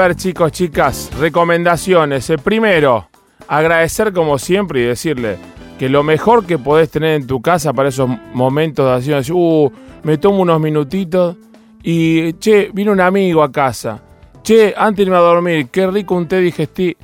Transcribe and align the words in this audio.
Ver, 0.00 0.16
chicos, 0.16 0.50
chicas, 0.50 1.10
recomendaciones. 1.20 2.30
El 2.30 2.38
primero, 2.38 3.06
agradecer 3.46 4.14
como 4.14 4.38
siempre 4.38 4.80
y 4.80 4.84
decirle 4.84 5.36
que 5.78 5.90
lo 5.90 6.02
mejor 6.02 6.46
que 6.46 6.56
podés 6.56 6.90
tener 6.90 7.16
en 7.16 7.26
tu 7.26 7.42
casa 7.42 7.74
para 7.74 7.90
esos 7.90 8.08
momentos 8.32 9.04
de 9.04 9.14
acción 9.14 9.36
uh, 9.36 9.70
me 10.02 10.16
tomo 10.16 10.40
unos 10.40 10.58
minutitos 10.58 11.36
y, 11.82 12.32
che, 12.34 12.70
vino 12.72 12.92
un 12.92 13.00
amigo 13.02 13.42
a 13.42 13.52
casa. 13.52 14.00
Che, 14.42 14.72
antes 14.74 14.96
de 14.96 15.02
irme 15.02 15.16
a 15.16 15.20
dormir, 15.20 15.68
qué 15.68 15.86
rico 15.86 16.14
un 16.14 16.26
té 16.26 16.38
digestivo. 16.38 16.98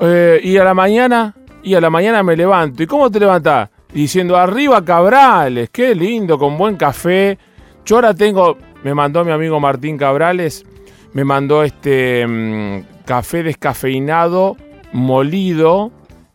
Eh, 0.00 0.38
y 0.44 0.58
a 0.58 0.64
la 0.64 0.74
mañana, 0.74 1.34
y 1.62 1.72
a 1.72 1.80
la 1.80 1.88
mañana 1.88 2.22
me 2.22 2.36
levanto. 2.36 2.82
¿Y 2.82 2.86
cómo 2.86 3.10
te 3.10 3.20
levantás? 3.20 3.70
Diciendo, 3.90 4.36
arriba 4.36 4.84
Cabrales, 4.84 5.70
qué 5.70 5.94
lindo, 5.94 6.38
con 6.38 6.58
buen 6.58 6.76
café. 6.76 7.38
Yo 7.86 7.96
ahora 7.96 8.12
tengo, 8.12 8.58
me 8.82 8.92
mandó 8.92 9.24
mi 9.24 9.32
amigo 9.32 9.58
Martín 9.60 9.96
Cabrales, 9.96 10.66
me 11.14 11.24
mandó 11.24 11.62
este 11.62 12.26
mm, 12.26 13.04
café 13.04 13.42
descafeinado, 13.42 14.56
molido, 14.92 15.90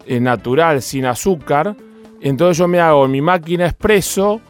eh, 0.05 0.19
natural, 0.19 0.81
sin 0.81 1.05
azúcar. 1.05 1.75
Entonces 2.21 2.57
yo 2.57 2.67
me 2.67 2.79
hago 2.79 3.07
mi 3.07 3.21
máquina 3.21 3.67
expreso 3.67 4.41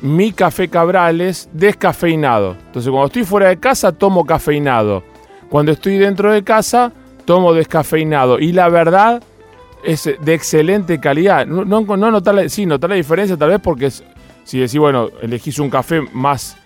mi 0.00 0.32
café 0.32 0.68
Cabrales 0.68 1.48
descafeinado. 1.52 2.56
Entonces 2.66 2.90
cuando 2.90 3.06
estoy 3.06 3.24
fuera 3.24 3.48
de 3.48 3.58
casa 3.58 3.92
tomo 3.92 4.24
cafeinado. 4.24 5.02
Cuando 5.48 5.72
estoy 5.72 5.98
dentro 5.98 6.32
de 6.32 6.42
casa 6.42 6.92
tomo 7.24 7.52
descafeinado. 7.52 8.38
Y 8.38 8.52
la 8.52 8.68
verdad 8.68 9.22
es 9.84 10.10
de 10.20 10.34
excelente 10.34 10.98
calidad. 10.98 11.46
No, 11.46 11.64
no, 11.64 11.82
no 11.82 12.10
notar, 12.10 12.34
la, 12.34 12.48
sí, 12.48 12.66
notar 12.66 12.90
la 12.90 12.96
diferencia 12.96 13.36
tal 13.36 13.50
vez 13.50 13.60
porque 13.62 13.90
si 13.90 14.58
decís, 14.58 14.78
bueno, 14.78 15.08
elegís 15.20 15.58
un 15.58 15.70
café 15.70 16.00
más, 16.12 16.56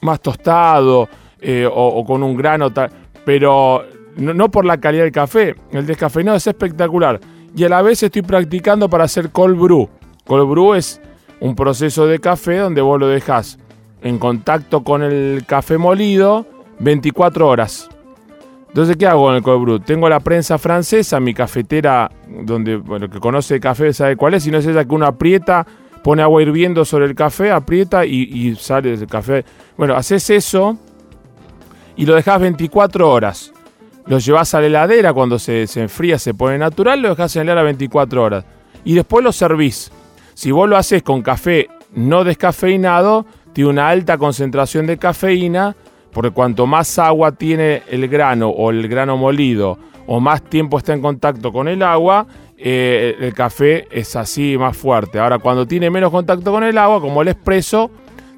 más 0.00 0.20
tostado 0.20 1.08
eh, 1.42 1.66
o, 1.66 1.86
o, 1.88 2.04
con 2.04 2.22
un 2.22 2.36
grano 2.36 2.72
tal, 2.72 2.90
pero 3.24 3.84
no, 4.16 4.50
por 4.50 4.64
la 4.64 4.78
calidad 4.78 5.04
del 5.04 5.12
café. 5.12 5.54
El 5.72 5.86
descafeinado 5.86 6.36
es 6.36 6.46
espectacular. 6.46 7.20
Y 7.54 7.64
a 7.64 7.68
la 7.68 7.82
vez 7.82 8.02
estoy 8.02 8.22
practicando 8.22 8.88
para 8.88 9.04
hacer 9.04 9.30
cold 9.30 9.58
brew. 9.58 9.88
Cold 10.26 10.50
brew 10.50 10.74
es 10.74 11.00
un 11.40 11.54
proceso 11.54 12.06
de 12.06 12.18
café 12.18 12.58
donde 12.58 12.80
vos 12.80 12.98
lo 12.98 13.08
dejas 13.08 13.58
en 14.02 14.18
contacto 14.18 14.82
con 14.82 15.02
el 15.02 15.44
café 15.46 15.78
molido 15.78 16.46
24 16.78 17.48
horas. 17.48 17.88
Entonces, 18.68 18.96
¿qué 18.96 19.06
hago 19.06 19.24
con 19.24 19.34
el 19.34 19.42
cold 19.42 19.62
brew? 19.62 19.78
Tengo 19.80 20.08
la 20.08 20.20
prensa 20.20 20.56
francesa, 20.56 21.20
mi 21.20 21.34
cafetera, 21.34 22.10
donde, 22.26 22.76
bueno, 22.76 23.08
que 23.10 23.20
conoce 23.20 23.60
café 23.60 23.92
sabe 23.92 24.16
cuál 24.16 24.34
es, 24.34 24.44
si 24.44 24.50
no 24.50 24.58
es 24.58 24.66
esa 24.66 24.84
que 24.84 24.94
uno 24.94 25.06
aprieta, 25.06 25.66
pone 26.02 26.22
agua 26.22 26.42
hirviendo 26.42 26.84
sobre 26.84 27.04
el 27.04 27.14
café, 27.14 27.50
aprieta 27.50 28.06
y, 28.06 28.22
y 28.22 28.56
sale 28.56 28.94
el 28.94 29.06
café. 29.06 29.44
Bueno, 29.76 29.94
haces 29.94 30.30
eso 30.30 30.78
y 31.96 32.06
lo 32.06 32.14
dejas 32.14 32.40
24 32.40 33.10
horas. 33.10 33.52
Lo 34.06 34.18
llevas 34.18 34.54
a 34.54 34.60
la 34.60 34.66
heladera, 34.66 35.12
cuando 35.12 35.38
se, 35.38 35.66
se 35.66 35.82
enfría, 35.82 36.18
se 36.18 36.34
pone 36.34 36.58
natural, 36.58 37.00
lo 37.00 37.10
dejas 37.10 37.36
en 37.36 37.46
la 37.46 37.52
heladera 37.52 37.64
24 37.64 38.22
horas. 38.22 38.44
Y 38.84 38.94
después 38.94 39.22
lo 39.24 39.32
servís. 39.32 39.92
Si 40.34 40.50
vos 40.50 40.68
lo 40.68 40.76
haces 40.76 41.02
con 41.02 41.22
café 41.22 41.68
no 41.94 42.24
descafeinado, 42.24 43.26
tiene 43.52 43.70
una 43.70 43.88
alta 43.88 44.18
concentración 44.18 44.86
de 44.86 44.96
cafeína, 44.96 45.76
porque 46.12 46.30
cuanto 46.30 46.66
más 46.66 46.98
agua 46.98 47.32
tiene 47.32 47.82
el 47.88 48.08
grano 48.08 48.48
o 48.48 48.70
el 48.70 48.88
grano 48.88 49.16
molido, 49.16 49.78
o 50.06 50.20
más 50.20 50.42
tiempo 50.42 50.78
está 50.78 50.94
en 50.94 51.02
contacto 51.02 51.52
con 51.52 51.68
el 51.68 51.82
agua, 51.82 52.26
eh, 52.56 53.16
el 53.20 53.34
café 53.34 53.86
es 53.90 54.14
así 54.16 54.56
más 54.58 54.76
fuerte. 54.76 55.18
Ahora, 55.18 55.38
cuando 55.38 55.66
tiene 55.66 55.90
menos 55.90 56.10
contacto 56.10 56.50
con 56.52 56.64
el 56.64 56.78
agua, 56.78 57.00
como 57.00 57.22
el 57.22 57.28
expreso, 57.28 57.90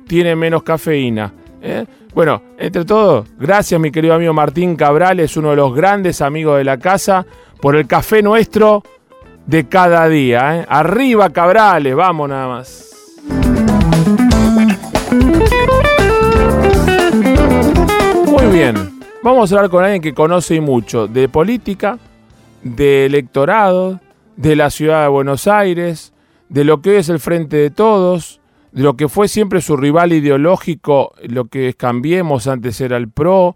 tiene 0.06 0.36
menos 0.36 0.62
cafeína. 0.62 1.32
¿eh? 1.62 1.84
Bueno, 2.14 2.42
entre 2.58 2.84
todo, 2.84 3.24
gracias 3.40 3.80
mi 3.80 3.90
querido 3.90 4.14
amigo 4.14 4.32
Martín 4.32 4.76
Cabral, 4.76 5.18
es 5.18 5.36
uno 5.36 5.50
de 5.50 5.56
los 5.56 5.74
grandes 5.74 6.22
amigos 6.22 6.58
de 6.58 6.64
la 6.64 6.78
casa, 6.78 7.26
por 7.60 7.74
el 7.74 7.88
café 7.88 8.22
nuestro 8.22 8.84
de 9.46 9.68
cada 9.68 10.08
día. 10.08 10.60
¿eh? 10.60 10.66
Arriba 10.68 11.30
Cabrales, 11.30 11.96
vamos 11.96 12.28
nada 12.28 12.46
más. 12.46 12.94
Muy 18.26 18.46
bien, 18.52 19.00
vamos 19.20 19.50
a 19.50 19.56
hablar 19.56 19.70
con 19.70 19.82
alguien 19.82 20.00
que 20.00 20.14
conoce 20.14 20.60
mucho 20.60 21.08
de 21.08 21.28
política, 21.28 21.98
de 22.62 23.06
electorado, 23.06 23.98
de 24.36 24.54
la 24.54 24.70
ciudad 24.70 25.02
de 25.02 25.08
Buenos 25.08 25.48
Aires, 25.48 26.12
de 26.48 26.62
lo 26.62 26.80
que 26.80 26.90
hoy 26.90 26.96
es 26.96 27.08
el 27.08 27.18
Frente 27.18 27.56
de 27.56 27.70
Todos, 27.70 28.40
de 28.74 28.82
lo 28.82 28.96
que 28.96 29.08
fue 29.08 29.28
siempre 29.28 29.60
su 29.60 29.76
rival 29.76 30.12
ideológico, 30.12 31.14
lo 31.22 31.44
que 31.44 31.74
Cambiemos, 31.74 32.48
antes 32.48 32.80
era 32.80 32.96
el 32.96 33.08
PRO, 33.08 33.54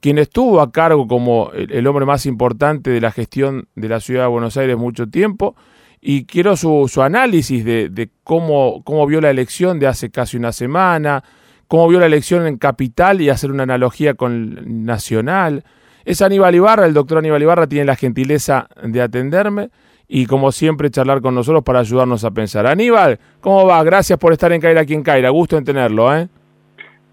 quien 0.00 0.18
estuvo 0.18 0.60
a 0.60 0.70
cargo 0.72 1.08
como 1.08 1.50
el, 1.54 1.86
hombre 1.86 2.04
más 2.04 2.26
importante 2.26 2.90
de 2.90 3.00
la 3.00 3.10
gestión 3.10 3.66
de 3.74 3.88
la 3.88 3.98
ciudad 4.00 4.24
de 4.24 4.28
Buenos 4.28 4.58
Aires 4.58 4.76
mucho 4.76 5.06
tiempo, 5.06 5.56
y 6.02 6.26
quiero 6.26 6.54
su, 6.54 6.86
su 6.92 7.00
análisis 7.00 7.64
de, 7.64 7.88
de, 7.88 8.10
cómo, 8.22 8.82
cómo 8.84 9.06
vio 9.06 9.22
la 9.22 9.30
elección 9.30 9.78
de 9.78 9.86
hace 9.86 10.10
casi 10.10 10.36
una 10.36 10.52
semana, 10.52 11.24
cómo 11.66 11.88
vio 11.88 11.98
la 11.98 12.06
elección 12.06 12.46
en 12.46 12.58
Capital 12.58 13.22
y 13.22 13.30
hacer 13.30 13.50
una 13.50 13.62
analogía 13.62 14.14
con 14.14 14.84
Nacional. 14.84 15.64
Es 16.04 16.20
Aníbal 16.20 16.54
Ibarra, 16.54 16.84
el 16.84 16.92
doctor 16.92 17.18
Aníbal 17.18 17.42
Ibarra 17.42 17.66
tiene 17.66 17.86
la 17.86 17.96
gentileza 17.96 18.68
de 18.82 19.00
atenderme 19.00 19.70
y 20.08 20.24
como 20.24 20.50
siempre 20.50 20.90
charlar 20.90 21.20
con 21.20 21.34
nosotros 21.34 21.62
para 21.62 21.80
ayudarnos 21.80 22.24
a 22.24 22.30
pensar. 22.30 22.66
Aníbal, 22.66 23.18
¿cómo 23.40 23.66
va? 23.66 23.82
Gracias 23.84 24.18
por 24.18 24.32
estar 24.32 24.50
en 24.52 24.60
Caira 24.60 24.80
aquí 24.80 24.94
en 24.94 25.02
Caira, 25.02 25.28
gusto 25.28 25.58
en 25.58 25.64
tenerlo, 25.64 26.14
¿eh? 26.16 26.28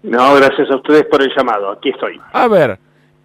No, 0.02 0.34
gracias 0.34 0.70
a 0.70 0.76
ustedes 0.76 1.04
por 1.04 1.22
el 1.22 1.30
llamado, 1.36 1.70
aquí 1.70 1.90
estoy. 1.90 2.18
A 2.32 2.48
ver, 2.48 2.78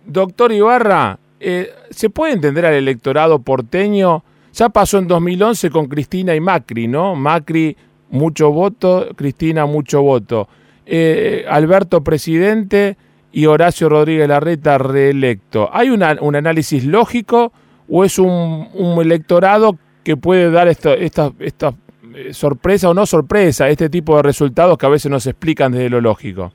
doctor 0.05 0.51
Ibarra, 0.51 1.17
eh, 1.39 1.69
¿se 1.89 2.09
puede 2.09 2.33
entender 2.33 2.65
al 2.65 2.73
electorado 2.73 3.39
porteño? 3.39 4.23
Ya 4.53 4.69
pasó 4.69 4.97
en 4.97 5.07
2011 5.07 5.69
con 5.69 5.87
Cristina 5.87 6.35
y 6.35 6.41
Macri, 6.41 6.87
¿no? 6.87 7.15
Macri 7.15 7.77
mucho 8.09 8.51
voto, 8.51 9.07
Cristina 9.15 9.65
mucho 9.65 10.01
voto. 10.01 10.49
Eh, 10.85 11.45
Alberto 11.47 12.03
presidente 12.03 12.97
y 13.31 13.45
Horacio 13.45 13.87
Rodríguez 13.87 14.27
Larreta 14.27 14.77
reelecto. 14.77 15.69
¿Hay 15.71 15.89
una, 15.89 16.17
un 16.19 16.35
análisis 16.35 16.83
lógico 16.85 17.53
o 17.91 18.05
es 18.05 18.17
un, 18.17 18.69
un 18.73 19.01
electorado 19.01 19.77
que 20.03 20.15
puede 20.17 20.49
dar 20.49 20.67
esta, 20.67 20.93
esta, 20.93 21.31
esta 21.39 21.73
eh, 22.15 22.33
sorpresa 22.33 22.89
o 22.89 22.93
no 22.93 23.05
sorpresa, 23.05 23.67
este 23.69 23.89
tipo 23.89 24.15
de 24.15 24.23
resultados 24.23 24.77
que 24.77 24.85
a 24.85 24.89
veces 24.89 25.11
no 25.11 25.19
se 25.19 25.31
explican 25.31 25.73
desde 25.73 25.89
lo 25.89 26.01
lógico? 26.01 26.53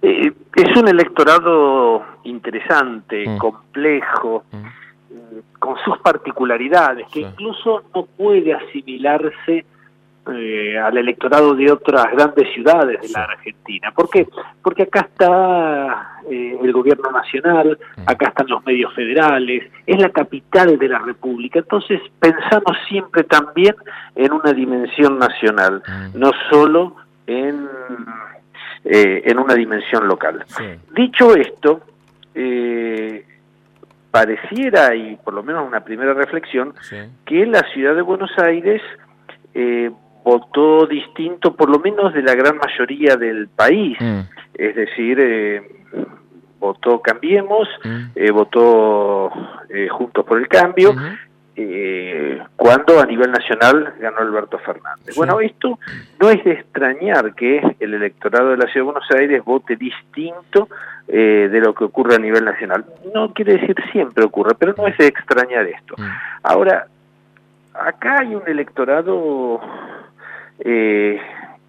Eh, 0.00 0.32
es 0.54 0.76
un 0.76 0.88
electorado 0.88 2.04
interesante, 2.24 3.28
mm. 3.28 3.38
complejo, 3.38 4.44
mm. 4.52 5.58
con 5.58 5.76
sus 5.84 5.98
particularidades, 5.98 7.06
que 7.08 7.20
sí. 7.20 7.26
incluso 7.28 7.82
no 7.94 8.06
puede 8.06 8.54
asimilarse 8.54 9.66
eh, 10.30 10.78
al 10.78 10.98
electorado 10.98 11.54
de 11.54 11.72
otras 11.72 12.06
grandes 12.12 12.52
ciudades 12.52 13.00
de 13.00 13.08
la 13.08 13.24
Argentina. 13.24 13.90
¿Por 13.92 14.10
qué? 14.10 14.26
Porque 14.62 14.82
acá 14.82 15.00
está 15.00 16.20
eh, 16.30 16.58
el 16.62 16.72
gobierno 16.72 17.10
nacional, 17.10 17.78
mm. 17.96 18.02
acá 18.06 18.28
están 18.28 18.46
los 18.48 18.64
medios 18.66 18.94
federales, 18.94 19.70
es 19.86 19.98
la 20.00 20.10
capital 20.10 20.78
de 20.78 20.88
la 20.88 20.98
República, 20.98 21.60
entonces 21.60 22.00
pensamos 22.18 22.76
siempre 22.88 23.24
también 23.24 23.74
en 24.14 24.32
una 24.32 24.52
dimensión 24.52 25.18
nacional, 25.18 25.82
mm. 25.86 26.18
no 26.18 26.30
solo 26.50 26.96
en, 27.26 27.68
eh, 28.84 29.22
en 29.24 29.38
una 29.38 29.54
dimensión 29.54 30.06
local. 30.06 30.44
Sí. 30.46 30.64
Dicho 30.94 31.34
esto, 31.34 31.80
eh, 32.34 33.24
pareciera, 34.10 34.94
y 34.94 35.16
por 35.16 35.34
lo 35.34 35.42
menos 35.42 35.66
una 35.66 35.80
primera 35.80 36.12
reflexión, 36.12 36.74
sí. 36.82 36.96
que 37.24 37.46
la 37.46 37.62
ciudad 37.72 37.94
de 37.94 38.02
Buenos 38.02 38.30
Aires 38.38 38.82
eh, 39.54 39.90
votó 40.28 40.86
distinto, 40.86 41.54
por 41.54 41.70
lo 41.70 41.78
menos 41.78 42.12
de 42.12 42.22
la 42.22 42.34
gran 42.34 42.58
mayoría 42.58 43.16
del 43.16 43.48
país. 43.48 43.96
Mm. 43.98 44.20
Es 44.54 44.76
decir, 44.76 45.18
eh, 45.18 45.62
votó 46.60 47.00
Cambiemos, 47.00 47.66
mm. 47.82 48.04
eh, 48.14 48.30
votó 48.30 49.30
eh, 49.70 49.88
Juntos 49.88 50.26
por 50.26 50.38
el 50.38 50.48
Cambio, 50.48 50.94
cuando 52.54 53.00
a 53.00 53.06
nivel 53.06 53.32
nacional 53.32 53.94
ganó 53.98 54.18
Alberto 54.18 54.58
Fernández. 54.58 55.12
Sí. 55.14 55.14
Bueno, 55.16 55.40
esto 55.40 55.80
no 56.20 56.30
es 56.30 56.44
de 56.44 56.52
extrañar 56.52 57.34
que 57.34 57.60
el 57.80 57.94
electorado 57.94 58.50
de 58.50 58.58
la 58.58 58.66
Ciudad 58.66 58.86
de 58.86 58.92
Buenos 58.92 59.10
Aires 59.10 59.44
vote 59.44 59.74
distinto 59.74 60.68
eh, 61.08 61.48
de 61.50 61.60
lo 61.60 61.74
que 61.74 61.84
ocurre 61.84 62.14
a 62.14 62.18
nivel 62.18 62.44
nacional. 62.44 62.84
No 63.12 63.32
quiere 63.32 63.54
decir 63.54 63.74
siempre 63.90 64.24
ocurre, 64.24 64.54
pero 64.56 64.74
no 64.76 64.86
es 64.86 64.96
de 64.98 65.06
extrañar 65.06 65.66
esto. 65.66 65.94
Mm. 65.96 66.06
Ahora, 66.44 66.86
acá 67.74 68.20
hay 68.20 68.34
un 68.34 68.42
electorado 68.46 69.60
eh, 70.64 71.20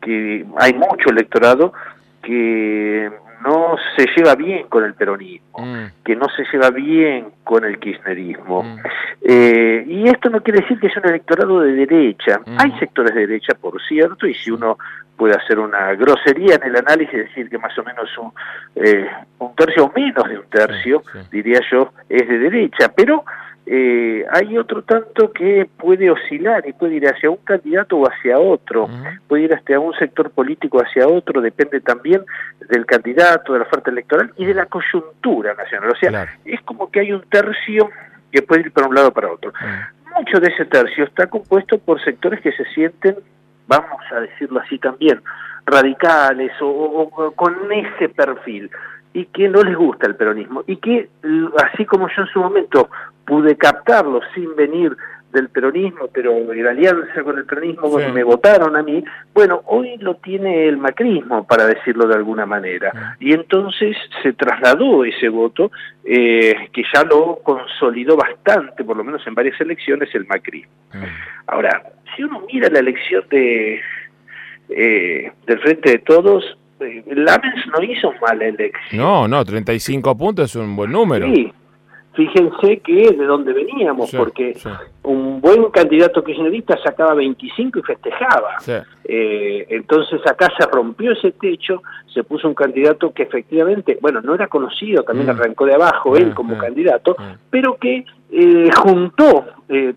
que 0.01 0.45
hay 0.57 0.74
mucho 0.74 1.09
electorado 1.09 1.74
que 2.21 3.09
no 3.44 3.77
se 3.95 4.06
lleva 4.15 4.36
bien 4.36 4.68
con 4.68 4.83
el 4.83 4.94
peronismo, 4.94 5.59
mm. 5.59 6.03
que 6.03 6.15
no 6.15 6.27
se 6.30 6.44
lleva 6.51 6.69
bien 6.71 7.27
con 7.44 7.63
el 7.63 7.80
kirchnerismo. 7.80 8.63
Mm. 8.63 8.80
Eh, 9.21 9.83
y 9.88 10.07
esto 10.07 10.30
no 10.30 10.41
quiere 10.41 10.62
decir 10.62 10.80
que 10.80 10.89
sea 10.89 11.01
un 11.03 11.09
electorado 11.09 11.62
de 11.62 11.74
derecha. 11.74 12.39
Mm. 12.45 12.57
Hay 12.59 12.71
sectores 12.80 13.15
de 13.15 13.27
derecha, 13.27 13.53
por 13.59 13.81
cierto, 13.81 14.27
y 14.27 14.33
si 14.33 14.51
uno 14.51 14.77
puede 15.15 15.35
hacer 15.35 15.59
una 15.59 15.94
grosería 15.95 16.56
en 16.56 16.63
el 16.63 16.77
análisis, 16.77 17.13
decir 17.13 17.50
que 17.50 17.57
más 17.57 17.77
o 17.77 17.83
menos 17.83 18.09
un, 18.18 18.31
eh, 18.75 19.07
un 19.39 19.56
tercio 19.56 19.85
o 19.85 19.92
menos 19.94 20.27
de 20.30 20.38
un 20.38 20.50
tercio, 20.50 21.03
diría 21.31 21.59
yo, 21.71 21.92
es 22.07 22.27
de 22.27 22.39
derecha, 22.39 22.92
pero 22.95 23.24
eh, 23.71 24.25
hay 24.31 24.57
otro 24.57 24.81
tanto 24.81 25.31
que 25.31 25.69
puede 25.77 26.10
oscilar 26.10 26.68
y 26.68 26.74
puede 26.74 26.95
ir 26.95 27.07
hacia 27.07 27.30
un 27.30 27.38
candidato 27.38 27.98
o 27.98 28.10
hacia 28.10 28.39
otro, 28.39 28.89
puede 29.27 29.44
ir 29.44 29.54
hacia 29.54 29.80
un 29.80 29.94
sector 29.94 30.31
político 30.31 30.80
hacia 30.80 31.07
otro, 31.07 31.39
depende 31.39 31.80
también 31.80 32.25
del 32.68 32.88
candidato, 32.88 33.54
de 33.54 33.60
la 33.60 33.66
oferta 33.66 33.92
electoral 33.92 34.33
y 34.38 34.45
de 34.45 34.56
la 34.56 34.66
coyuntura 34.66 35.54
nacional. 35.54 35.92
O 35.92 35.95
sea, 35.95 36.27
es 36.45 36.60
como 36.62 36.89
que 36.89 37.01
hay 37.01 37.12
un 37.12 37.21
tercio 37.30 37.92
que 38.31 38.42
puede 38.42 38.62
ir 38.62 38.71
para 38.71 38.88
un 38.88 38.95
lado 38.95 39.10
o 39.10 39.13
para 39.13 39.31
otro. 39.31 39.54
Mucho 40.18 40.39
de 40.39 40.48
ese 40.48 40.66
tercio 40.66 41.04
está 41.04 41.27
compuesto 41.27 41.77
por 41.77 42.04
sectores 42.04 42.42
que 42.42 42.51
se 42.54 42.66
sienten, 42.74 43.18
vamos 43.68 44.01
a 44.12 44.21
decirlo 44.21 44.62
así 44.62 44.80
también, 44.80 45.21
radicales 45.68 46.54
o 46.60 47.31
con 47.36 47.71
ese 47.71 48.10
perfil 48.10 48.71
y 49.13 49.25
que 49.25 49.50
no 49.50 49.62
les 49.63 49.75
gusta 49.75 50.07
el 50.07 50.16
peronismo 50.16 50.63
y 50.68 50.77
que 50.77 51.10
así 51.57 51.86
como 51.86 52.07
yo 52.10 52.21
en 52.21 52.27
su 52.27 52.39
momento 52.39 52.89
pude 53.30 53.56
captarlo 53.56 54.22
sin 54.34 54.56
venir 54.56 54.98
del 55.31 55.50
peronismo, 55.50 56.08
pero 56.12 56.36
en 56.52 56.66
alianza 56.66 57.24
con 57.24 57.38
el 57.38 57.46
peronismo 57.46 57.96
me 58.12 58.24
votaron 58.24 58.76
a 58.76 58.81
mí, 58.81 59.04
bueno, 59.31 59.62
hoy 59.68 59.96
lo 59.98 60.16
tiene 60.16 60.68
el 60.68 60.78
macrismo, 60.78 61.46
para 61.46 61.68
decirlo 61.68 62.08
de 62.08 62.16
alguna 62.16 62.48
manera. 62.48 63.16
Y 63.20 63.34
entonces 63.34 63.96
se 64.24 64.34
trasladó 64.34 65.06
ese 65.06 65.30
voto, 65.30 65.72
eh, 66.04 66.56
que 66.74 66.81
ya 66.92 67.04
lo 67.04 67.42
consolidó 67.44 68.18
bastante, 68.18 68.84
por 68.84 68.98
lo 68.98 69.04
menos 69.04 69.26
en 69.28 69.36
varias 69.36 69.62
elecciones, 69.62 70.10
el 70.16 70.26
macrismo. 70.26 70.74
Ahora, 71.46 71.84
si 72.16 72.24
uno 72.24 72.44
mira 72.52 72.68
la 72.70 72.80
elección 72.80 73.24
de 73.30 73.80
eh, 74.70 75.31
del 75.46 75.60
Frente 75.60 75.92
de 75.92 76.00
Todos, 76.00 76.58
eh, 76.80 77.04
Lamens 77.08 77.68
no 77.68 77.84
hizo 77.84 78.14
mala 78.20 78.46
elección. 78.46 79.00
No, 79.00 79.28
no, 79.28 79.46
35 79.46 80.18
puntos 80.18 80.50
es 80.50 80.56
un 80.56 80.76
buen 80.76 80.92
número. 80.92 81.28
Sí, 81.28 81.52
fíjense 82.19 82.80
que 82.80 83.04
es 83.04 83.18
de 83.18 83.25
dónde 83.25 83.54
veníamos, 83.54 84.12
porque 84.12 84.54
un 85.04 85.39
buen 85.39 85.71
candidato 85.71 86.21
kirchnerista 86.21 86.77
sacaba 86.83 87.13
25 87.13 87.80
y 87.80 87.81
festejaba. 87.81 88.57
Eh, 89.06 89.66
entonces 89.69 90.19
acá 90.27 90.50
se 90.57 90.66
rompió 90.66 91.13
ese 91.13 91.31
techo, 91.31 91.81
se 92.13 92.25
puso 92.25 92.50
un 92.50 92.56
candidato 92.56 93.13
que 93.13 93.24
efectivamente, 93.24 93.98
bueno, 94.01 94.19
no 94.19 94.36
era 94.36 94.48
conocido, 94.48 95.04
también 95.04 95.27
mm. 95.27 95.30
arrancó 95.30 95.66
de 95.66 95.75
abajo 95.75 96.18
él 96.18 96.31
mm, 96.31 96.33
como 96.33 96.56
mm, 96.56 96.60
candidato, 96.60 97.16
pero 97.50 97.77
que 97.77 98.04
eh, 98.31 98.69
juntó 98.75 99.45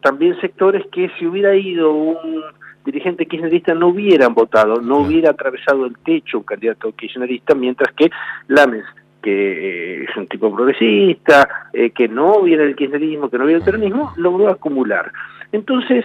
también 0.00 0.40
sectores 0.40 0.86
que 0.92 1.10
si 1.18 1.26
hubiera 1.26 1.56
ido 1.56 1.90
un 1.92 2.42
dirigentes 2.84 3.28
kirchneristas 3.28 3.76
no 3.76 3.88
hubieran 3.88 4.34
votado, 4.34 4.80
no 4.80 4.98
hubiera 4.98 5.30
atravesado 5.30 5.86
el 5.86 5.96
techo 5.98 6.38
un 6.38 6.44
candidato 6.44 6.92
kirchnerista, 6.92 7.54
mientras 7.54 7.92
que 7.94 8.10
Lames, 8.48 8.84
que 9.22 10.02
eh, 10.02 10.06
es 10.08 10.16
un 10.16 10.26
tipo 10.26 10.54
progresista, 10.54 11.68
eh, 11.72 11.90
que 11.90 12.08
no 12.08 12.36
hubiera 12.36 12.64
el 12.64 12.76
kirchnerismo, 12.76 13.30
que 13.30 13.38
no 13.38 13.44
hubiera 13.44 13.60
el 13.60 13.64
peronismo, 13.64 14.12
logró 14.16 14.50
acumular. 14.50 15.10
Entonces, 15.52 16.04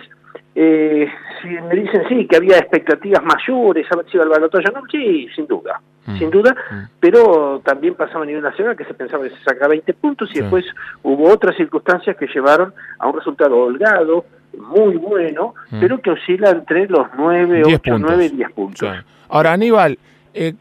eh, 0.56 1.08
si 1.42 1.50
me 1.50 1.76
dicen 1.76 2.04
sí, 2.10 2.28
que 2.28 2.38
había 2.38 2.58
expectativas 2.58 3.24
mayores, 3.24 3.86
a 3.92 3.96
ver 3.96 4.06
si 4.10 4.18
iba 4.18 4.24
al 4.24 4.30
balotaje, 4.30 4.66
no, 4.74 4.82
sí, 4.90 5.28
sin 5.36 5.48
duda, 5.48 5.82
sin 6.18 6.32
duda, 6.32 6.56
pero 7.00 7.62
también 7.66 7.94
pasaba 7.96 8.24
a 8.24 8.26
nivel 8.26 8.42
nacional 8.42 8.78
que 8.78 8.86
se 8.86 8.94
pensaba 8.94 9.26
que 9.26 9.32
se 9.32 9.44
sacaba 9.44 9.70
20 9.70 9.94
puntos 9.96 10.30
y 10.34 10.40
después 10.40 10.66
hubo 11.04 11.30
otras 11.30 11.56
circunstancias 11.58 12.16
que 12.16 12.28
llevaron 12.28 12.74
a 12.98 13.08
un 13.08 13.18
resultado 13.18 13.58
holgado, 13.58 14.26
muy 14.58 14.96
bueno, 14.96 15.54
mm. 15.70 15.80
pero 15.80 16.02
que 16.02 16.12
oscila 16.12 16.50
entre 16.52 16.88
los 16.88 17.08
9, 17.18 17.64
8, 17.66 18.00
9 18.00 18.26
y 18.26 18.30
10 18.30 18.52
puntos. 18.54 18.90
Ahora, 19.30 19.52
Aníbal, 19.52 20.00
eh, 20.34 20.54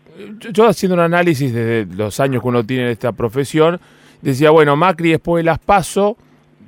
yo 0.53 0.67
haciendo 0.67 0.95
un 0.95 1.01
análisis 1.01 1.53
desde 1.53 1.95
los 1.95 2.21
años 2.21 2.43
que 2.43 2.49
uno 2.49 2.65
tiene 2.65 2.85
en 2.85 2.89
esta 2.91 3.13
profesión, 3.13 3.81
decía, 4.23 4.51
bueno, 4.51 4.77
Macri 4.77 5.11
después 5.11 5.43
de 5.43 5.45
las 5.45 5.59
PASO 5.59 6.17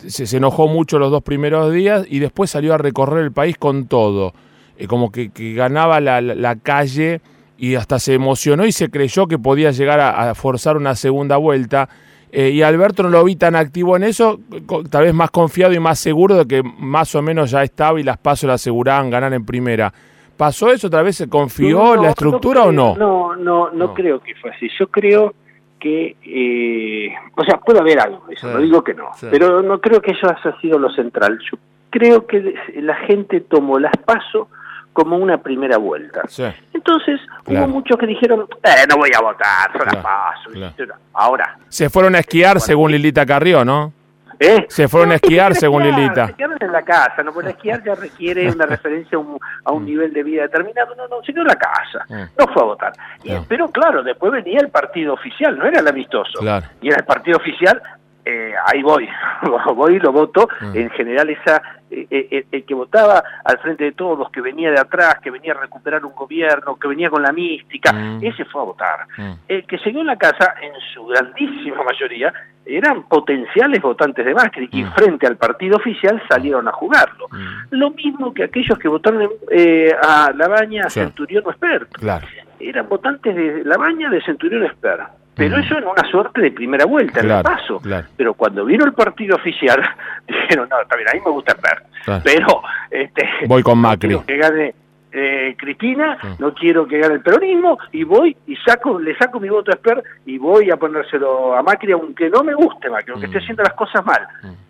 se, 0.07 0.37
enojó 0.37 0.69
mucho 0.69 0.99
los 0.99 1.11
dos 1.11 1.23
primeros 1.23 1.73
días 1.73 2.07
y 2.09 2.19
después 2.19 2.51
salió 2.51 2.75
a 2.75 2.79
recorrer 2.79 3.25
el 3.25 3.33
país 3.33 3.57
con 3.57 3.87
todo, 3.87 4.35
eh, 4.77 4.87
como 4.87 5.11
que, 5.11 5.31
ganaba 5.55 6.01
la, 6.01 6.57
calle 6.57 7.21
y 7.57 7.75
hasta 7.75 7.99
se 7.99 8.15
emocionó 8.15 8.67
y 8.67 8.73
se 8.73 8.91
creyó 8.91 9.27
que 9.27 9.39
podía 9.39 9.71
llegar 9.73 10.01
a 10.01 10.35
forzar 10.35 10.77
una 10.77 10.95
segunda 10.95 11.37
vuelta. 11.37 11.89
Eh, 12.31 12.51
y 12.51 12.63
Alberto 12.63 13.03
no 13.03 13.09
lo 13.09 13.25
vi 13.25 13.37
tan 13.37 13.57
activo 13.57 13.97
en 13.97 14.05
eso, 14.05 14.39
tal 14.91 15.05
vez 15.05 15.15
más 15.15 15.31
confiado 15.31 15.73
y 15.73 15.81
más 15.81 15.99
seguro 15.99 16.37
de 16.37 16.47
que 16.47 16.63
más 16.63 17.15
o 17.15 17.23
menos 17.23 17.51
ya 17.51 17.63
estaba 17.63 17.99
y 17.99 18.03
las 18.03 18.19
pasos 18.19 18.49
le 18.49 18.53
aseguraban 18.53 19.09
ganar 19.09 19.33
en 19.33 19.47
primera. 19.47 19.93
¿Pasó 20.39 20.71
eso? 20.71 20.87
¿Otra 20.87 21.03
vez 21.03 21.17
se 21.17 21.29
confió 21.29 21.97
la 21.97 22.11
estructura 22.11 22.63
o 22.63 22.71
no? 22.71 22.95
no? 22.97 23.35
No, 23.35 23.71
no, 23.71 23.93
creo 23.93 24.21
que 24.21 24.37
fue 24.37 24.53
así. 24.53 24.69
Yo 24.79 24.87
creo 24.87 25.35
que, 25.81 26.17
eh, 26.23 27.13
o 27.37 27.45
sea, 27.45 27.59
puede 27.59 27.81
haber 27.81 27.99
algo 27.99 28.25
de 28.29 28.35
eso, 28.35 28.49
no 28.49 28.61
digo 28.61 28.83
que 28.85 28.95
no, 28.95 29.11
pero 29.31 29.63
no 29.63 29.81
creo 29.81 30.01
que 30.01 30.13
eso 30.13 30.29
haya 30.29 30.57
sido 30.61 30.79
lo 30.79 30.91
central. 30.93 31.41
Yo 31.51 31.59
creo 31.91 32.25
que 32.25 32.55
la 32.77 32.95
gente 32.95 33.41
tomó 33.41 33.81
las 33.81 33.97
pasos 33.97 34.47
como 34.93 35.17
una 35.17 35.39
primera 35.39 35.77
vuelta. 35.77 36.23
Entonces 36.73 37.21
hubo 37.45 37.67
muchos 37.67 37.97
que 37.99 38.07
dijeron, 38.07 38.47
eh, 38.63 38.87
no 38.89 38.97
voy 38.97 39.11
a 39.17 39.21
votar, 39.21 39.73
solo 39.73 39.87
la 39.87 40.03
paso. 40.03 40.51
Ahora. 41.15 41.59
Se 41.69 41.91
fueron 41.91 42.15
a 42.15 42.21
esquiar 42.21 42.61
según 42.61 42.93
Lilita 42.93 43.27
Carrió, 43.27 43.65
¿no? 43.65 43.93
¿Eh? 44.41 44.67
Se 44.69 44.89
fueron 44.89 45.13
a 45.13 45.17
esquiar 45.17 45.55
según 45.55 45.83
Lilita. 45.83 46.29
Se 46.29 46.35
quedaron 46.35 46.59
en 46.61 46.73
la 46.73 46.83
casa, 46.83 47.23
no 47.23 47.33
porque 47.33 47.51
esquiar 47.51 47.83
ya 47.83 47.95
requiere 47.95 48.51
una 48.51 48.67
referencia 48.67 49.19
a 49.65 49.73
un, 49.73 49.83
mm. 49.83 49.87
nivel 49.87 50.13
de 50.13 50.23
vida 50.23 50.43
determinado, 50.43 50.95
no, 50.95 51.09
no, 51.09 51.23
sino 51.25 51.43
en 51.43 51.49
la 51.49 51.57
casa, 51.57 52.05
mm. 52.09 52.39
no 52.39 52.53
fue 52.53 52.63
a 52.63 52.67
votar. 52.67 52.93
pero 53.49 53.69
claro, 53.69 54.03
después 54.03 54.33
venía 54.33 54.61
el 54.61 54.71
partido 54.71 55.15
oficial, 55.15 55.59
no 55.59 55.67
era 55.67 55.81
el 55.81 55.89
amistoso. 55.89 56.41
Y 56.81 56.89
era 56.89 56.99
el 56.99 57.05
partido 57.05 57.39
oficial 57.39 57.81
eh, 58.29 58.53
ahí 58.67 58.83
voy, 58.83 59.09
voy 59.75 59.97
y 59.97 60.01
lo 60.01 60.13
voto. 60.13 60.47
Mm. 60.61 60.77
En 60.77 60.91
general, 60.91 61.31
esa 61.31 61.63
eh, 61.91 62.07
eh, 62.11 62.47
el 62.53 62.65
que 62.65 62.75
votaba 62.75 63.25
al 63.43 63.59
frente 63.59 63.85
de 63.85 63.93
todos, 63.93 64.31
que 64.31 64.43
venía 64.43 64.71
de 64.71 64.79
atrás, 64.79 65.17
que 65.23 65.31
venía 65.31 65.53
a 65.53 65.61
recuperar 65.61 66.05
un 66.05 66.15
gobierno, 66.15 66.77
que 66.77 66.89
venía 66.89 67.09
con 67.09 67.23
la 67.23 67.33
mística, 67.33 67.91
mm. 67.91 68.23
ese 68.23 68.45
fue 68.45 68.61
a 68.61 68.65
votar. 68.65 69.07
Mm. 69.17 69.33
El 69.49 69.67
que 69.67 69.79
siguió 69.79 70.03
en 70.03 70.09
la 70.09 70.17
casa, 70.17 70.55
en 70.61 70.73
su 70.93 71.07
grandísima 71.07 71.83
mayoría, 71.83 72.31
eran 72.67 73.05
potenciales 73.05 73.81
votantes 73.81 74.27
de 74.27 74.35
Macri 74.35 74.69
y 74.73 74.85
frente 74.85 75.27
al 75.27 75.39
partido 75.39 75.79
oficial 75.79 76.23
salieron 76.29 76.69
a 76.69 76.73
jugarlo. 76.73 77.29
Lo 77.71 77.91
mismo 77.93 78.35
que 78.35 78.45
aquellos 78.45 78.79
que 78.79 78.89
votaron 78.89 79.27
a 80.03 80.31
La 80.37 80.49
Baña, 80.49 80.91
Centurión 80.91 81.45
o 81.47 81.51
Esper. 81.51 81.89
Eran 82.61 82.89
votantes 82.91 83.35
de 83.35 83.65
La 83.65 83.79
Baña, 83.79 84.11
de 84.11 84.21
Centurión 84.21 84.67
Esper 84.67 85.01
pero 85.39 85.59
eso 85.59 85.79
en 85.79 85.85
una 85.85 86.03
suerte 86.11 86.41
de 86.41 86.51
primera 86.51 86.85
vuelta, 86.85 87.21
en 87.21 87.31
el 87.31 87.43
paso. 87.43 87.81
Pero 88.17 88.35
cuando 88.35 88.65
vino 88.65 88.85
el 88.85 88.93
partido 88.93 89.37
oficial, 89.37 89.81
dijeron, 90.29 90.69
no, 90.69 90.77
bien, 90.97 91.09
a 91.09 91.15
mí 91.15 91.21
me 91.25 91.31
gusta 91.31 91.53
el 91.53 92.23
pero 92.25 92.63
este, 92.91 93.29
voy 93.47 93.63
con 93.63 93.79
Macri. 93.79 94.09
No 94.09 94.25
que 94.25 94.37
gane 94.37 94.75
eh, 95.13 95.55
Cristina, 95.59 96.19
no 96.39 96.53
quiero 96.55 96.87
que 96.87 96.99
gane 96.99 97.15
el 97.15 97.21
peronismo, 97.23 97.79
y 97.93 98.05
voy 98.05 98.37
y 98.47 98.57
saco, 98.57 98.99
le 98.99 99.17
saco 99.17 99.41
mi 99.41 99.49
voto 99.49 99.71
a 99.71 99.75
Esper 99.75 100.03
y 100.27 100.39
voy 100.39 100.71
a 100.71 100.77
ponérselo 100.77 101.55
a 101.55 101.63
Macri, 101.63 101.93
aunque 101.93 102.29
no 102.29 102.43
me 102.43 102.55
guste 102.55 102.91
Macri, 102.91 103.13
aunque 103.13 103.27
esté 103.27 103.39
haciendo 103.39 103.63
las 103.63 103.75
cosas 103.75 104.05
mal. 104.05 104.27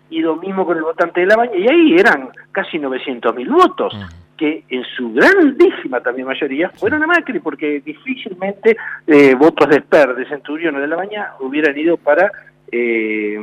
Y 0.09 0.21
lo 0.21 0.35
mismo 0.37 0.65
con 0.65 0.77
el 0.77 0.83
votante 0.83 1.21
de 1.21 1.27
la 1.27 1.35
baña, 1.35 1.55
y 1.55 1.67
ahí 1.67 1.95
eran 1.97 2.29
casi 2.51 2.79
900 2.79 3.35
mil 3.35 3.49
votos 3.49 3.93
que 4.39 4.63
en 4.69 4.83
su 4.95 5.11
grandísima 5.11 5.99
también 5.99 6.25
mayoría 6.25 6.69
fueron 6.69 7.03
a 7.03 7.07
Macri, 7.07 7.39
porque 7.39 7.81
difícilmente 7.81 8.77
eh, 9.05 9.35
votos 9.35 9.67
de 9.67 9.81
PER, 9.81 10.15
de 10.15 10.25
Centurión 10.27 10.77
o 10.77 10.79
de 10.79 10.87
la 10.87 10.95
Baña 10.95 11.33
hubieran 11.41 11.77
ido 11.77 11.97
para, 11.97 12.31
eh, 12.71 13.37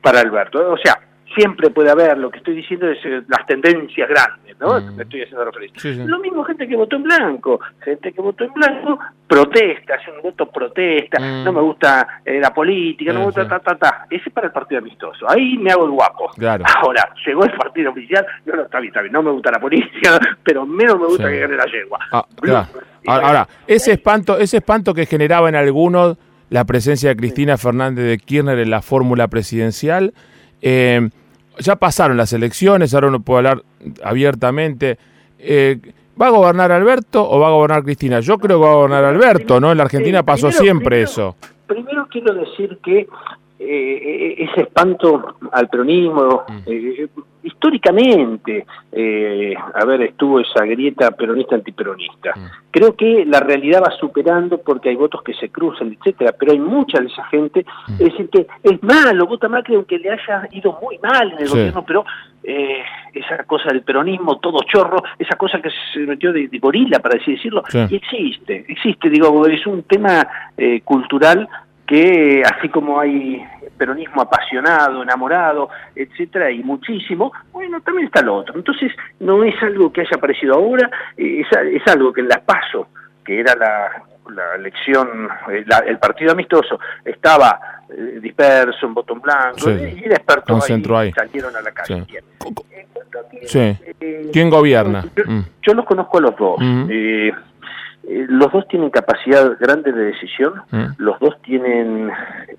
para 0.00 0.20
Alberto. 0.20 0.72
O 0.72 0.78
sea, 0.78 0.98
siempre 1.38 1.70
puede 1.70 1.90
haber, 1.90 2.18
lo 2.18 2.30
que 2.30 2.38
estoy 2.38 2.56
diciendo 2.56 2.88
es 2.88 2.98
eh, 3.04 3.22
las 3.28 3.46
tendencias 3.46 4.08
grandes, 4.08 4.58
¿no? 4.58 4.80
Mm. 4.80 5.00
estoy 5.00 5.22
haciendo 5.22 5.44
referencia. 5.44 6.04
Lo 6.04 6.18
mismo 6.18 6.42
gente 6.44 6.66
que 6.66 6.74
votó 6.74 6.96
en 6.96 7.04
blanco, 7.04 7.60
gente 7.80 8.12
que 8.12 8.20
votó 8.20 8.44
en 8.44 8.52
blanco 8.52 8.98
protesta, 9.26 9.94
hace 9.94 10.10
un 10.10 10.22
voto 10.22 10.50
protesta, 10.50 11.20
mm. 11.20 11.44
no 11.44 11.52
me 11.52 11.60
gusta 11.60 12.20
eh, 12.24 12.40
la 12.40 12.52
política, 12.52 13.12
no 13.12 13.20
me 13.20 13.26
gusta 13.26 13.46
ta, 13.46 13.60
ta, 13.60 13.76
ta. 13.76 14.06
Ese 14.10 14.28
es 14.28 14.32
para 14.32 14.48
el 14.48 14.52
partido 14.52 14.80
amistoso, 14.80 15.30
ahí 15.30 15.56
me 15.58 15.70
hago 15.70 15.84
el 15.84 15.92
guapo. 15.92 16.30
Ahora, 16.82 17.08
llegó 17.24 17.44
el 17.44 17.52
partido 17.52 17.90
oficial, 17.90 18.26
no, 18.46 18.56
no, 18.56 18.62
está 18.62 18.80
bien, 18.80 18.90
está 18.90 19.02
bien, 19.02 19.12
no 19.12 19.22
me 19.22 19.30
gusta 19.30 19.52
la 19.52 19.60
política, 19.60 20.18
pero 20.42 20.66
menos 20.66 20.98
me 20.98 21.06
gusta 21.06 21.30
que 21.30 21.38
gane 21.38 21.56
la 21.56 21.66
yegua. 21.66 21.98
Ah, 22.10 22.26
ahora, 23.06 23.48
ese 23.66 23.92
espanto, 23.92 24.38
ese 24.38 24.56
espanto 24.56 24.92
que 24.92 25.06
generaba 25.06 25.48
en 25.48 25.54
algunos 25.54 26.18
la 26.50 26.64
presencia 26.64 27.10
de 27.10 27.16
Cristina 27.16 27.58
Fernández 27.58 28.06
de 28.06 28.18
Kirchner 28.18 28.58
en 28.58 28.70
la 28.70 28.82
fórmula 28.82 29.28
presidencial, 29.28 30.14
eh, 30.62 31.08
ya 31.58 31.76
pasaron 31.76 32.16
las 32.16 32.32
elecciones, 32.32 32.94
ahora 32.94 33.08
uno 33.08 33.20
puede 33.20 33.38
hablar 33.38 33.62
abiertamente. 34.02 34.98
Eh, 35.38 35.78
¿Va 36.20 36.26
a 36.26 36.30
gobernar 36.30 36.72
Alberto 36.72 37.28
o 37.28 37.38
va 37.38 37.48
a 37.48 37.52
gobernar 37.52 37.84
Cristina? 37.84 38.18
Yo 38.20 38.38
creo 38.38 38.58
que 38.58 38.64
va 38.64 38.72
a 38.72 38.74
gobernar 38.74 39.04
Alberto, 39.04 39.60
¿no? 39.60 39.70
En 39.70 39.78
la 39.78 39.84
Argentina 39.84 40.24
pasó 40.24 40.50
siempre 40.50 41.02
eso. 41.02 41.36
Primero 41.68 42.08
quiero 42.10 42.34
decir 42.34 42.78
que 42.82 43.06
eh, 43.58 44.34
ese 44.38 44.62
espanto 44.62 45.36
al 45.52 45.68
peronismo, 45.68 46.44
mm. 46.48 46.58
eh, 46.66 47.08
históricamente, 47.42 48.66
eh, 48.92 49.54
a 49.56 49.84
ver, 49.84 50.02
estuvo 50.02 50.40
esa 50.40 50.64
grieta 50.64 51.10
peronista-antiperonista. 51.12 52.32
Mm. 52.36 52.46
Creo 52.70 52.94
que 52.94 53.24
la 53.24 53.40
realidad 53.40 53.82
va 53.82 53.90
superando 53.98 54.58
porque 54.58 54.90
hay 54.90 54.96
votos 54.96 55.22
que 55.22 55.34
se 55.34 55.48
cruzan, 55.48 55.96
etcétera, 55.98 56.32
pero 56.38 56.52
hay 56.52 56.58
mucha 56.58 57.00
de 57.00 57.06
esa 57.06 57.24
gente, 57.24 57.64
mm. 57.88 57.92
es 57.92 57.98
decir, 57.98 58.28
que 58.30 58.46
es 58.62 58.82
malo, 58.82 59.26
vota 59.26 59.48
Macri 59.48 59.74
aunque 59.74 59.98
le 59.98 60.10
haya 60.10 60.48
ido 60.52 60.78
muy 60.82 60.98
mal 60.98 61.32
en 61.32 61.38
el 61.38 61.48
gobierno, 61.48 61.84
pero 61.86 62.04
eh, 62.42 62.82
esa 63.14 63.42
cosa 63.44 63.68
del 63.70 63.82
peronismo, 63.82 64.38
todo 64.38 64.60
chorro, 64.62 65.02
esa 65.18 65.36
cosa 65.36 65.60
que 65.60 65.70
se 65.92 66.00
metió 66.00 66.32
de, 66.32 66.48
gorila, 66.60 66.98
para 66.98 67.18
así 67.20 67.32
decirlo, 67.32 67.62
y 67.90 67.96
existe, 67.96 68.64
existe, 68.68 69.10
digo, 69.10 69.46
es 69.46 69.66
un 69.66 69.82
tema 69.84 70.26
eh, 70.56 70.82
cultural 70.82 71.48
que 71.88 72.42
así 72.44 72.68
como 72.68 73.00
hay 73.00 73.42
peronismo 73.78 74.20
apasionado, 74.20 75.02
enamorado, 75.02 75.70
etcétera, 75.96 76.50
y 76.50 76.62
muchísimo, 76.62 77.32
bueno, 77.50 77.80
también 77.80 78.08
está 78.08 78.20
lo 78.20 78.36
otro. 78.36 78.54
Entonces, 78.56 78.92
no 79.20 79.42
es 79.42 79.54
algo 79.62 79.90
que 79.90 80.02
haya 80.02 80.16
aparecido 80.16 80.54
ahora, 80.54 80.90
es, 81.16 81.46
es 81.50 81.86
algo 81.86 82.12
que 82.12 82.20
en 82.20 82.28
la 82.28 82.40
PASO, 82.44 82.88
que 83.24 83.40
era 83.40 83.54
la, 83.54 84.02
la 84.34 84.56
elección, 84.56 85.28
eh, 85.50 85.64
el 85.86 85.98
partido 85.98 86.32
amistoso, 86.32 86.78
estaba 87.02 87.58
eh, 87.88 88.18
disperso 88.20 88.86
en 88.86 88.92
botón 88.92 89.22
blanco, 89.22 89.70
y 89.70 90.04
era 90.04 90.16
experto 90.16 90.56
ahí, 90.56 91.12
salieron 91.12 91.56
a 91.56 91.62
la 91.62 91.72
calle. 91.72 92.04
Eh, 93.50 94.28
¿Quién 94.30 94.50
gobierna? 94.50 95.04
Mm. 95.24 95.40
Yo, 95.62 95.72
los 95.72 95.86
conozco 95.86 96.18
a 96.18 96.20
los 96.20 96.36
dos. 96.36 96.56
Mm. 96.58 97.30
Los 98.04 98.52
dos 98.52 98.66
tienen 98.68 98.90
capacidad 98.90 99.56
grande 99.58 99.92
de 99.92 100.04
decisión, 100.04 100.54
mm. 100.70 100.84
los 100.98 101.18
dos 101.20 101.40
tienen 101.42 102.10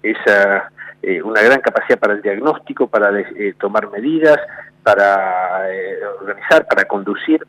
esa 0.03 0.71
eh, 1.01 1.21
una 1.21 1.41
gran 1.41 1.61
capacidad 1.61 1.97
para 1.97 2.13
el 2.13 2.21
diagnóstico, 2.21 2.87
para 2.87 3.17
eh, 3.17 3.53
tomar 3.59 3.89
medidas, 3.89 4.37
para 4.83 5.73
eh, 5.73 5.97
organizar, 6.19 6.67
para 6.67 6.85
conducir. 6.85 7.45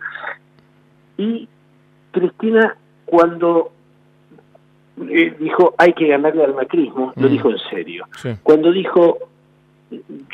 Y 1.18 1.48
Cristina, 2.12 2.76
cuando 3.04 3.72
dijo 4.96 5.74
hay 5.78 5.94
que 5.94 6.08
ganarle 6.08 6.44
al 6.44 6.54
macrismo, 6.54 7.12
lo 7.16 7.28
mm. 7.28 7.30
dijo 7.30 7.50
en 7.50 7.58
serio. 7.70 8.06
Cuando 8.42 8.70
dijo 8.70 9.18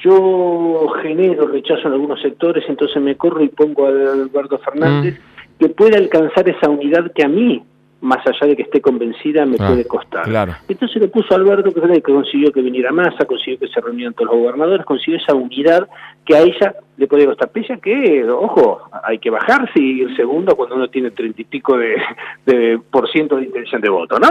yo 0.05 0.89
genero 1.03 1.47
rechazo 1.47 1.89
en 1.89 1.95
algunos 1.95 2.21
sectores, 2.21 2.65
entonces 2.69 3.01
me 3.03 3.17
corro 3.17 3.43
y 3.43 3.49
pongo 3.49 3.87
a 3.87 3.91
Eduardo 3.91 4.59
Fernández, 4.59 5.19
mm. 5.19 5.36
Que 5.59 5.69
puede 5.69 5.97
alcanzar 5.97 6.49
esa 6.49 6.69
unidad 6.69 7.13
que 7.13 7.25
a 7.25 7.29
mí 7.29 7.63
más 8.01 8.25
allá 8.27 8.47
de 8.49 8.57
que 8.57 8.63
esté 8.63 8.81
convencida, 8.81 9.47
me 9.47 9.57
ah, 9.59 9.69
puede 9.69 9.85
costar. 9.87 10.25
Claro. 10.25 10.55
Entonces 10.69 11.01
le 11.01 11.09
puso 11.09 11.35
Alberto 11.35 11.73
que 11.73 12.03
consiguió 12.03 12.53
que 12.53 12.61
viniera 12.61 12.93
Massa, 12.93 13.25
consiguió 13.25 13.59
que 13.59 13.69
se 13.69 13.81
reunieran 13.81 14.15
todos 14.15 14.31
los 14.31 14.41
gobernadores, 14.41 14.85
consiguió 14.85 15.19
esa 15.19 15.35
unidad 15.35 15.89
que 16.25 16.37
a 16.37 16.41
ella 16.41 16.75
le 16.97 17.07
podía 17.07 17.27
costar. 17.27 17.51
Pese 17.51 17.79
que, 17.81 18.25
ojo, 18.29 18.83
hay 19.03 19.19
que 19.19 19.31
bajarse 19.31 19.81
y 19.81 20.03
ir 20.03 20.17
segundo 20.17 20.55
cuando 20.57 20.77
uno 20.77 20.89
tiene 20.89 21.11
treinta 21.11 21.41
y 21.41 21.45
pico 21.45 21.77
de, 21.79 21.97
de, 22.45 22.79
por 22.91 23.11
ciento 23.11 23.37
de 23.37 23.45
intención 23.45 23.81
de 23.81 23.89
voto, 23.89 24.19
¿no? 24.19 24.29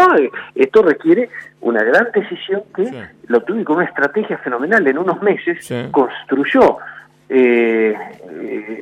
Esto 0.54 0.82
requiere 0.82 1.30
una 1.62 1.84
gran 1.84 2.08
decisión 2.14 2.64
que 2.76 2.84
lo 3.28 3.42
tuvo 3.42 3.64
con 3.64 3.78
una 3.78 3.86
estrategia 3.86 4.38
fenomenal. 4.38 4.86
En 4.88 4.98
unos 4.98 5.22
meses 5.22 5.74
construyó 5.92 6.78
eh, 7.28 7.96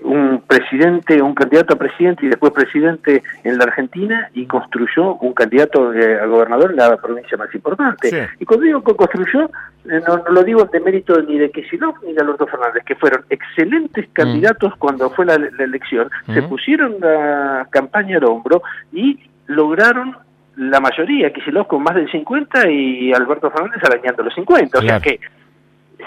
un 0.03 0.43
presidente, 0.45 1.21
un 1.21 1.33
candidato 1.33 1.75
a 1.75 1.77
presidente 1.77 2.25
y 2.25 2.29
después 2.29 2.51
presidente 2.51 3.23
en 3.43 3.57
la 3.57 3.63
Argentina 3.63 4.29
y 4.33 4.45
construyó 4.45 5.15
un 5.15 5.33
candidato 5.33 5.93
eh, 5.93 6.19
a 6.19 6.25
gobernador 6.25 6.71
en 6.71 6.77
la 6.77 6.97
provincia 6.97 7.37
más 7.37 7.53
importante. 7.55 8.29
Y 8.39 8.45
cuando 8.45 8.65
digo 8.65 8.83
que 8.83 8.95
construyó, 8.95 9.45
eh, 9.85 10.01
no, 10.05 10.23
lo 10.29 10.43
digo 10.43 10.65
de 10.65 10.79
mérito 10.81 11.21
ni 11.21 11.37
de 11.37 11.51
Kicillof 11.51 11.95
ni 12.03 12.13
de 12.13 12.21
Alberto 12.21 12.45
Fernández, 12.47 12.83
que 12.85 12.95
fueron 12.95 13.23
excelentes 13.29 14.09
mm. 14.09 14.13
candidatos 14.13 14.75
cuando 14.77 15.09
fue 15.11 15.25
la, 15.25 15.35
elección, 15.35 16.09
se 16.25 16.41
mm. 16.41 16.49
pusieron 16.49 16.97
la 16.99 17.67
campaña 17.69 18.17
al 18.17 18.25
hombro 18.25 18.61
y 18.91 19.19
lograron 19.47 20.17
la 20.57 20.81
mayoría, 20.81 21.31
Kicillof 21.31 21.67
con 21.67 21.81
más 21.81 21.95
del 21.95 22.11
50 22.11 22.69
y 22.69 23.13
Alberto 23.13 23.49
Fernández 23.49 23.81
arañando 23.83 24.23
los 24.23 24.35
50. 24.35 24.79
O 24.79 24.81
sea 24.81 24.99
que, 24.99 25.19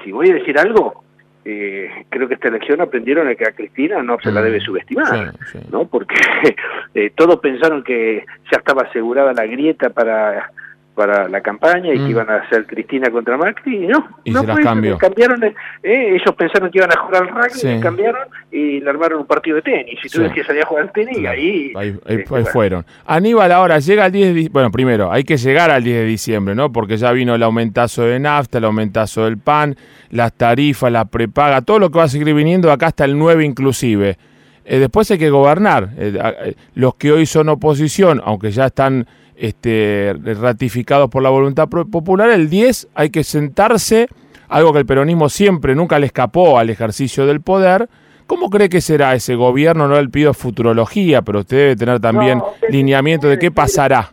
si 0.05 0.13
voy 0.13 0.31
a 0.31 0.35
decir 0.35 0.59
algo, 0.59 1.06
eh, 1.49 1.89
creo 2.11 2.27
que 2.27 2.35
esta 2.35 2.49
elección 2.49 2.81
aprendieron 2.81 3.33
que 3.37 3.47
a 3.47 3.53
Cristina 3.53 4.03
no 4.03 4.19
se 4.21 4.33
la 4.33 4.43
debe 4.43 4.59
mm, 4.59 4.63
subestimar, 4.63 5.33
¿no? 5.71 5.87
Porque 5.87 6.17
eh, 6.95 7.13
todos 7.15 7.39
pensaron 7.39 7.85
que 7.85 8.27
ya 8.51 8.59
estaba 8.59 8.83
asegurada 8.83 9.33
la 9.33 9.47
grieta 9.47 9.91
para 9.91 10.51
para 10.97 11.29
la 11.29 11.43
campaña 11.43 11.93
y 11.93 11.99
que 11.99 12.05
mm. 12.05 12.11
iban 12.11 12.31
a 12.31 12.37
hacer 12.37 12.67
Cristina 12.67 13.11
contra 13.11 13.37
Macri 13.37 13.85
y 13.85 13.87
no, 13.87 14.09
y 14.25 14.31
no 14.31 14.41
se 14.41 14.63
cambió. 14.63 14.97
cambiaron, 14.97 15.45
eh, 15.45 15.53
ellos 15.83 16.35
pensaron 16.37 16.71
que 16.71 16.79
iban 16.79 16.91
a 16.91 16.99
jugar 16.99 17.23
al 17.23 17.29
rugby, 17.29 17.81
cambiaron 17.81 18.29
y 18.51 18.81
le 18.81 18.91
armaron 18.91 19.21
un 19.21 19.27
partido 19.27 19.57
de 19.57 19.63
tenis, 19.63 20.01
y 20.03 20.09
tú 20.09 20.23
que 20.33 20.43
salía 20.43 20.63
a 20.63 20.67
jugar 20.67 20.85
al 20.85 20.93
tenis 20.93 21.19
y 21.19 21.27
ahí... 21.27 21.73
Ahí, 21.77 21.99
ahí, 22.07 22.25
fueron. 22.51 22.85
Aníbal 23.05 23.53
ahora 23.53 23.79
llega 23.79 24.07
el 24.07 24.13
10 24.13 24.35
de 24.35 24.49
bueno, 24.49 24.71
primero, 24.71 25.13
hay 25.13 25.25
que 25.25 25.37
llegar 25.37 25.71
al 25.71 25.85
10 25.85 25.99
de 25.99 26.05
diciembre, 26.05 26.55
¿no? 26.55 26.73
Porque 26.73 26.97
ya 26.97 27.13
vino 27.13 27.35
el 27.35 27.43
aumentazo 27.43 28.05
de 28.05 28.19
nafta, 28.19 28.59
el 28.59 28.65
aumentazo 28.65 29.27
del 29.27 29.37
pan, 29.37 29.77
las 30.11 30.33
tarifas, 30.33 30.91
la 30.91 31.05
prepaga, 31.05 31.61
todo 31.61 31.79
lo 31.79 31.91
que 31.91 31.99
va 31.99 32.05
a 32.05 32.09
seguir 32.09 32.33
viniendo 32.35 32.73
acá 32.73 32.87
hasta 32.87 33.05
el 33.05 33.19
9 33.19 33.45
inclusive. 33.45 34.17
Eh, 34.65 34.79
después 34.79 35.11
hay 35.11 35.19
que 35.19 35.29
gobernar. 35.29 35.91
Eh, 35.99 36.55
los 36.75 36.95
que 36.95 37.13
hoy 37.13 37.27
son 37.27 37.51
oposición, 37.51 38.23
aunque 38.25 38.51
ya 38.51 38.67
están 38.67 39.07
este, 39.37 40.15
ratificados 40.41 41.11
por 41.11 41.23
la 41.23 41.29
voluntad 41.29 41.69
popular, 41.69 42.31
el 42.31 42.49
10 42.49 42.89
hay 42.95 43.11
que 43.11 43.23
sentarse, 43.23 44.09
algo 44.49 44.73
que 44.73 44.81
el 44.81 44.87
peronismo 44.87 45.29
siempre, 45.29 45.75
nunca 45.75 45.99
le 45.99 46.07
escapó 46.07 46.59
al 46.59 46.71
ejercicio 46.71 47.27
del 47.27 47.41
poder. 47.41 47.89
¿Cómo 48.27 48.51
cree 48.51 48.69
que 48.69 48.81
será 48.81 49.15
ese 49.15 49.35
gobierno? 49.37 49.87
No 49.87 50.01
le 50.01 50.09
pido 50.09 50.35
futurología, 50.35 51.23
pero 51.23 51.41
usted 51.41 51.57
debe 51.57 51.77
tener 51.77 52.01
también 52.01 52.43
lineamiento 52.69 53.29
de 53.29 53.39
qué 53.39 53.51
pasará. 53.51 54.11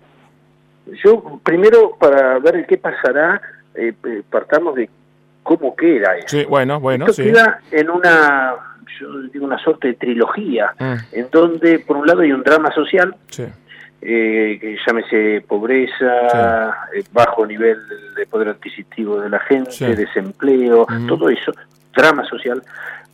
Yo, 1.03 1.39
primero, 1.43 1.95
para 1.99 2.37
ver 2.39 2.65
qué 2.67 2.77
pasará, 2.77 3.41
eh, 3.73 3.93
eh, 4.03 4.21
partamos 4.29 4.75
de 4.75 4.89
cómo 5.41 5.75
queda 5.75 6.17
eso. 6.17 6.27
Sí, 6.27 6.45
bueno, 6.45 6.79
bueno, 6.79 7.07
Esto 7.07 7.23
queda 7.23 7.61
en 7.71 7.89
una, 7.89 8.53
yo 8.99 9.21
digo, 9.33 9.45
una 9.45 9.57
suerte 9.57 9.87
de 9.87 9.93
trilogía, 9.95 10.73
mm. 10.77 10.95
en 11.13 11.27
donde, 11.31 11.79
por 11.79 11.97
un 11.97 12.05
lado, 12.05 12.21
hay 12.21 12.31
un 12.31 12.43
drama 12.43 12.71
social, 12.71 13.15
sí 13.29 13.45
eh, 14.05 14.57
que 14.59 14.77
llámese 14.85 15.41
pobreza, 15.47 16.87
eh, 16.93 17.03
bajo 17.11 17.45
nivel 17.45 17.77
de 18.15 18.25
poder 18.25 18.49
adquisitivo 18.49 19.19
de 19.21 19.29
la 19.29 19.39
gente, 19.39 19.95
desempleo, 19.95 20.85
todo 21.07 21.29
eso, 21.29 21.53
drama 21.95 22.25
social, 22.25 22.61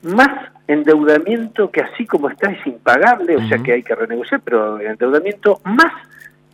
más 0.01 0.51
endeudamiento 0.67 1.69
que 1.69 1.81
así 1.81 2.05
como 2.05 2.29
está 2.29 2.51
es 2.51 2.65
impagable, 2.65 3.35
o 3.37 3.47
sea 3.47 3.59
que 3.59 3.73
hay 3.73 3.83
que 3.83 3.95
renegociar, 3.95 4.41
pero 4.43 4.79
endeudamiento 4.79 5.59
más 5.63 5.93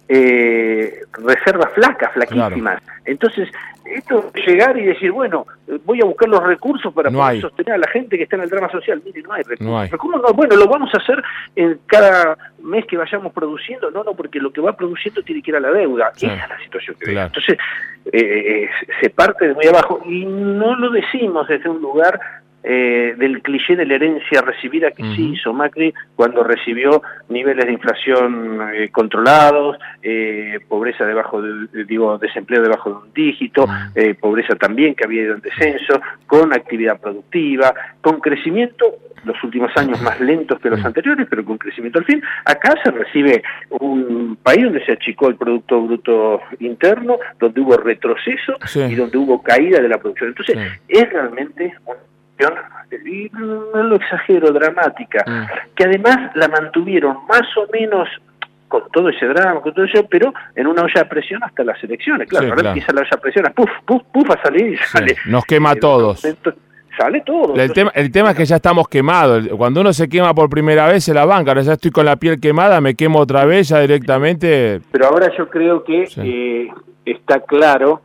eh, 0.08 1.02
reservas 1.14 1.74
flacas, 1.74 2.14
flaquísimas. 2.14 2.82
Entonces, 3.06 3.50
esto 3.86 4.32
llegar 4.34 4.78
y 4.78 4.86
decir, 4.86 5.12
bueno, 5.12 5.46
voy 5.84 6.00
a 6.02 6.06
buscar 6.06 6.28
los 6.30 6.44
recursos 6.44 6.94
para 6.94 7.10
poder 7.12 7.42
sostener 7.42 7.74
a 7.76 7.78
la 7.78 7.88
gente 7.88 8.18
que 8.18 8.24
está 8.24 8.36
en 8.36 8.44
el 8.44 8.50
drama 8.50 8.70
social. 8.70 9.02
Mire, 9.04 9.22
no 9.22 9.34
hay 9.34 9.44
recursos. 9.44 10.36
bueno, 10.36 10.56
lo 10.56 10.68
vamos 10.68 10.94
a 10.94 10.98
hacer 10.98 11.22
en 11.56 11.80
cada 11.86 12.38
mes 12.62 12.86
que 12.86 12.98
vayamos 12.98 13.32
produciendo. 13.34 13.92
No, 13.92 14.04
no, 14.04 14.14
porque 14.14 14.40
lo 14.40 14.52
que 14.52 14.62
va 14.62 14.74
produciendo 14.74 15.22
tiene 15.24 15.42
que 15.42 15.52
ir 15.52 15.58
a 15.58 15.60
la 15.60 15.72
deuda. 15.72 16.12
Esa 16.16 16.34
es 16.34 16.50
la 16.50 16.60
situación 16.64 16.96
que 17.00 17.12
Entonces, 17.12 17.58
eh, 18.12 18.70
se 19.02 19.10
parte 19.10 19.48
de 19.48 19.54
muy 19.54 19.66
abajo 19.66 20.02
y 20.06 20.26
no 20.26 20.76
lo 20.76 20.90
decimos 20.92 21.48
desde 21.48 21.70
un 21.70 21.82
lugar 21.82 22.20
eh, 22.67 23.13
del 23.17 23.43
cliché 23.43 23.75
de 23.75 23.86
la 23.86 23.93
herencia 23.93 24.41
recibida 24.41 24.89
que 24.89 25.03
sí 25.15 25.34
hizo 25.34 25.53
Macri 25.53 25.93
cuando 26.15 26.43
recibió 26.43 27.03
niveles 27.29 27.63
de 27.65 27.74
inflación 27.74 28.60
eh, 28.74 28.89
controlados, 28.91 29.77
eh, 30.01 30.60
pobreza 30.67 31.05
debajo 31.05 31.43
de, 31.43 31.86
digo, 31.86 32.17
desempleo 32.17 32.63
debajo 32.63 32.89
de 32.89 32.95
un 32.95 33.13
dígito, 33.13 33.67
pobreza 34.19 34.55
también 34.55 34.95
que 34.95 35.05
había 35.05 35.24
ido 35.24 35.36
en 35.36 35.41
descenso, 35.41 36.01
con 36.25 36.53
actividad 36.53 37.00
productiva, 37.00 37.72
con 38.01 38.19
crecimiento 38.19 38.95
los 39.25 39.43
últimos 39.43 39.75
años 39.75 40.01
más 40.01 40.19
lentos 40.19 40.60
que 40.60 40.69
los 40.69 40.84
anteriores, 40.84 41.27
pero 41.29 41.43
con 41.43 41.57
crecimiento 41.57 42.00
al 42.00 42.05
fin. 42.05 42.22
Acá 42.45 42.74
se 42.84 42.91
recibe 42.91 43.43
un 43.69 44.38
país 44.41 44.63
donde 44.63 44.86
se 44.86 44.93
achicó 44.93 45.27
el 45.27 45.36
Producto 45.36 45.81
Bruto 45.81 46.41
Interno, 46.60 47.17
donde 47.39 47.62
hubo 47.62 47.77
retroceso 47.77 48.53
y 48.88 48.95
donde 48.95 49.17
hubo 49.17 49.41
caída 49.41 49.81
de 49.81 49.89
la 49.89 49.98
producción. 49.98 50.29
Entonces, 50.29 50.57
es 50.88 51.10
realmente 51.10 51.74
y 53.06 53.30
no 53.34 53.84
lo 53.84 53.96
exagero, 53.96 54.51
dramática, 54.51 55.24
mm. 55.25 55.75
que 55.75 55.84
además 55.86 56.32
la 56.36 56.48
mantuvieron 56.48 57.25
más 57.27 57.44
o 57.58 57.68
menos 57.72 58.08
con 58.68 58.84
todo 58.92 59.10
ese 59.10 59.25
drama, 59.27 59.62
con 59.62 59.74
todo 59.74 59.86
eso, 59.86 60.06
pero 60.10 60.34
en 60.56 60.68
una 60.68 60.84
olla 60.84 61.01
de 61.01 61.06
presión 61.06 61.44
hasta 61.44 61.63
las 61.63 61.82
elecciones. 61.84 62.27
Claro, 62.27 62.50
ahora 62.50 62.70
empieza 62.70 62.92
la 62.94 63.01
olla 63.01 63.10
de 63.12 63.18
presión, 63.18 63.54
puf, 63.56 63.70
puf, 63.86 64.01
puf, 64.12 64.30
a 64.32 64.42
salir 64.42 64.74
y 64.74 64.77
sale. 64.77 65.15
nos 65.27 65.46
quema 65.46 65.72
a 65.72 65.75
todos. 65.75 66.22
sale 66.98 67.22
todo. 67.22 67.56
El, 67.56 67.72
tema, 67.74 67.92
el 67.94 68.12
tema 68.12 68.32
es 68.32 68.38
que 68.38 68.46
ya 68.46 68.58
estamos 68.58 68.88
quemados. 68.88 69.48
Cuando 69.50 69.82
uno 69.82 69.94
se 69.94 70.10
quema 70.10 70.34
por 70.34 70.50
primera 70.50 70.88
vez 70.88 71.08
en 71.08 71.15
la 71.15 71.25
banca, 71.25 71.51
ahora 71.51 71.62
ya 71.62 71.74
estoy 71.74 71.92
con 71.92 72.06
la 72.06 72.15
piel 72.15 72.39
quemada, 72.39 72.82
me 72.82 72.96
quemo 72.96 73.20
otra 73.20 73.46
vez 73.46 73.70
ya 73.70 73.80
directamente. 73.80 74.82
Pero 74.92 75.08
ahora 75.08 75.32
yo 75.38 75.50
creo 75.50 75.84
que 75.84 76.08
eh, 76.18 76.68
está 77.06 77.42
claro 77.42 78.01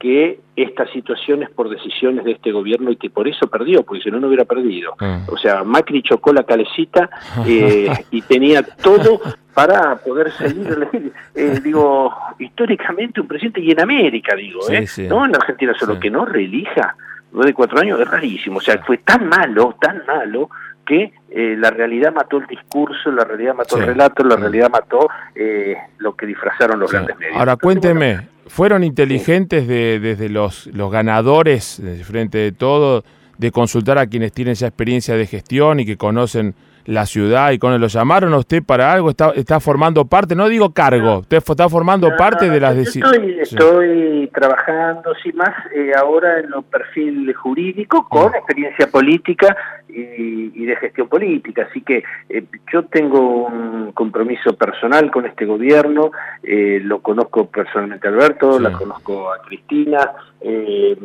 que 0.00 0.40
esta 0.56 0.90
situación 0.92 1.42
es 1.42 1.50
por 1.50 1.68
decisiones 1.68 2.24
de 2.24 2.32
este 2.32 2.50
gobierno 2.50 2.90
y 2.90 2.96
que 2.96 3.10
por 3.10 3.28
eso 3.28 3.46
perdió, 3.48 3.84
porque 3.84 4.02
si 4.02 4.10
no, 4.10 4.18
no 4.18 4.26
hubiera 4.26 4.46
perdido. 4.46 4.94
Ah. 4.98 5.20
O 5.28 5.36
sea, 5.36 5.62
Macri 5.62 6.02
chocó 6.02 6.32
la 6.32 6.42
calecita 6.42 7.08
eh, 7.46 7.88
y 8.10 8.22
tenía 8.22 8.62
todo 8.62 9.20
para 9.54 9.96
poder 9.96 10.32
seguir 10.32 10.88
eh, 11.34 11.60
digo, 11.62 12.12
históricamente 12.38 13.20
un 13.20 13.28
presidente, 13.28 13.60
y 13.60 13.70
en 13.70 13.80
América, 13.80 14.34
digo, 14.34 14.60
¿eh? 14.70 14.86
no 15.08 15.24
en 15.24 15.36
Argentina, 15.36 15.74
solo 15.78 16.00
que 16.00 16.10
no 16.10 16.24
reelija, 16.24 16.96
de 17.32 17.54
cuatro 17.54 17.78
años, 17.78 18.00
es 18.00 18.08
rarísimo. 18.08 18.58
O 18.58 18.60
sea, 18.60 18.78
fue 18.78 18.98
tan 18.98 19.28
malo, 19.28 19.76
tan 19.80 20.02
malo, 20.06 20.50
que 20.84 21.12
eh, 21.30 21.54
la 21.56 21.70
realidad 21.70 22.12
mató 22.12 22.38
el 22.38 22.46
discurso, 22.46 23.12
la 23.12 23.24
realidad 23.24 23.54
mató 23.54 23.76
el 23.76 23.86
relato, 23.86 24.24
la 24.24 24.36
realidad 24.36 24.70
mató 24.70 25.08
eh, 25.34 25.76
lo 25.98 26.16
que 26.16 26.26
disfrazaron 26.26 26.80
los 26.80 26.90
grandes 26.90 27.16
medios. 27.16 27.36
Ahora 27.36 27.56
cuénteme, 27.56 28.20
¿fueron 28.50 28.82
inteligentes 28.82 29.68
de, 29.68 30.00
desde 30.00 30.28
los, 30.28 30.66
los 30.66 30.90
ganadores, 30.90 31.80
desde 31.80 32.02
frente 32.02 32.38
de 32.38 32.50
todo, 32.50 33.04
de 33.38 33.52
consultar 33.52 33.96
a 33.96 34.08
quienes 34.08 34.32
tienen 34.32 34.52
esa 34.52 34.66
experiencia 34.66 35.14
de 35.14 35.26
gestión 35.26 35.78
y 35.78 35.86
que 35.86 35.96
conocen 35.96 36.56
la 36.90 37.06
ciudad 37.06 37.52
y 37.52 37.58
con 37.58 37.80
lo 37.80 37.86
llamaron 37.86 38.32
a 38.34 38.38
usted 38.38 38.64
para 38.64 38.92
algo, 38.92 39.10
está, 39.10 39.30
está 39.36 39.60
formando 39.60 40.04
parte, 40.06 40.34
no 40.34 40.48
digo 40.48 40.72
cargo, 40.72 41.20
usted 41.20 41.36
está 41.36 41.68
formando 41.68 42.10
parte 42.16 42.50
de 42.50 42.58
las 42.58 42.74
decisiones. 42.74 43.52
Estoy, 43.52 44.28
trabajando, 44.34 45.12
sí, 45.22 45.32
más 45.32 45.50
eh, 45.72 45.92
ahora 45.96 46.40
en 46.40 46.50
lo 46.50 46.62
perfil 46.62 47.32
jurídico 47.32 48.08
con 48.08 48.32
mm. 48.32 48.34
experiencia 48.34 48.88
política 48.88 49.56
y, 49.88 50.64
de 50.64 50.76
gestión 50.76 51.08
política, 51.08 51.68
así 51.70 51.80
que 51.80 52.02
eh, 52.28 52.44
yo 52.72 52.84
tengo 52.86 53.46
un 53.46 53.92
compromiso 53.92 54.54
personal 54.54 55.12
con 55.12 55.26
este 55.26 55.46
gobierno, 55.46 56.10
eh, 56.42 56.80
lo 56.82 57.00
conozco 57.02 57.46
personalmente 57.46 58.08
a 58.08 58.10
Alberto, 58.10 58.58
la 58.58 58.72
conozco 58.72 59.32
a 59.32 59.40
Cristina, 59.42 60.10
y, 60.42 60.96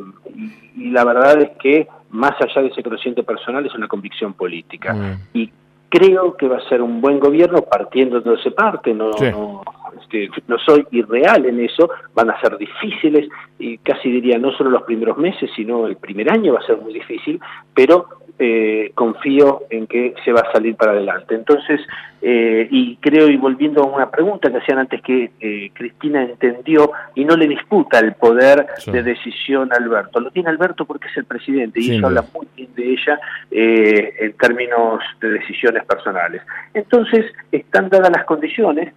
y, 0.77 0.89
la 0.91 1.03
verdad 1.03 1.41
es 1.41 1.51
que 1.59 1.87
más 2.09 2.33
allá 2.41 2.61
de 2.61 2.69
ese 2.69 2.81
conocimiento 2.81 3.23
personal 3.23 3.65
es 3.65 3.75
una 3.75 3.87
convicción 3.87 4.33
política. 4.33 4.93
Mm. 4.93 5.17
Y 5.33 5.51
creo 5.95 6.35
que 6.35 6.47
va 6.47 6.57
a 6.57 6.69
ser 6.69 6.81
un 6.81 6.99
buen 6.99 7.19
gobierno 7.19 7.61
partiendo 7.61 8.19
de 8.19 8.33
ese 8.33 8.51
parte, 8.51 8.93
no, 8.93 9.11
no, 9.11 9.63
este, 9.99 10.29
no 10.47 10.57
soy 10.59 10.85
irreal 10.91 11.45
en 11.45 11.59
eso, 11.59 11.89
van 12.13 12.29
a 12.29 12.39
ser 12.41 12.57
difíciles 12.57 13.27
y 13.59 13.77
casi 13.79 14.11
diría 14.11 14.37
no 14.37 14.51
solo 14.51 14.69
los 14.69 14.83
primeros 14.83 15.17
meses, 15.17 15.49
sino 15.55 15.87
el 15.87 15.97
primer 15.97 16.31
año 16.31 16.53
va 16.53 16.59
a 16.59 16.65
ser 16.65 16.77
muy 16.77 16.93
difícil, 16.93 17.39
pero 17.73 18.07
eh, 18.37 18.91
confío 18.95 19.61
en 19.69 19.87
que 19.87 20.13
se 20.25 20.33
va 20.33 20.41
a 20.41 20.51
salir 20.51 20.75
para 20.75 20.91
adelante. 20.91 21.35
Entonces, 21.35 21.79
eh, 22.21 22.67
y 22.69 22.97
creo, 22.97 23.29
y 23.29 23.37
volviendo 23.37 23.81
a 23.81 23.85
una 23.85 24.11
pregunta 24.11 24.51
que 24.51 24.57
hacían 24.57 24.79
antes, 24.79 25.01
que 25.01 25.31
eh, 25.39 25.71
Cristina 25.73 26.21
entendió 26.21 26.91
y 27.13 27.23
no 27.23 27.37
le 27.37 27.47
disputa 27.47 27.99
el 27.99 28.13
poder 28.15 28.67
de 28.87 29.03
decisión 29.03 29.71
a 29.71 29.77
Alberto. 29.77 30.19
Lo 30.19 30.31
tiene 30.31 30.49
Alberto 30.49 30.83
porque 30.83 31.07
es 31.07 31.15
el 31.15 31.23
presidente 31.23 31.79
y 31.79 31.95
eso 31.95 32.07
habla 32.07 32.25
muy 32.33 32.45
bien 32.57 32.75
de 32.75 32.91
ella 32.91 33.19
en 33.51 34.33
términos 34.33 34.99
de 35.21 35.29
decisiones 35.29 35.85
personales. 35.85 36.41
Entonces, 36.73 37.25
están 37.53 37.87
dadas 37.87 38.11
las 38.11 38.25
condiciones, 38.25 38.93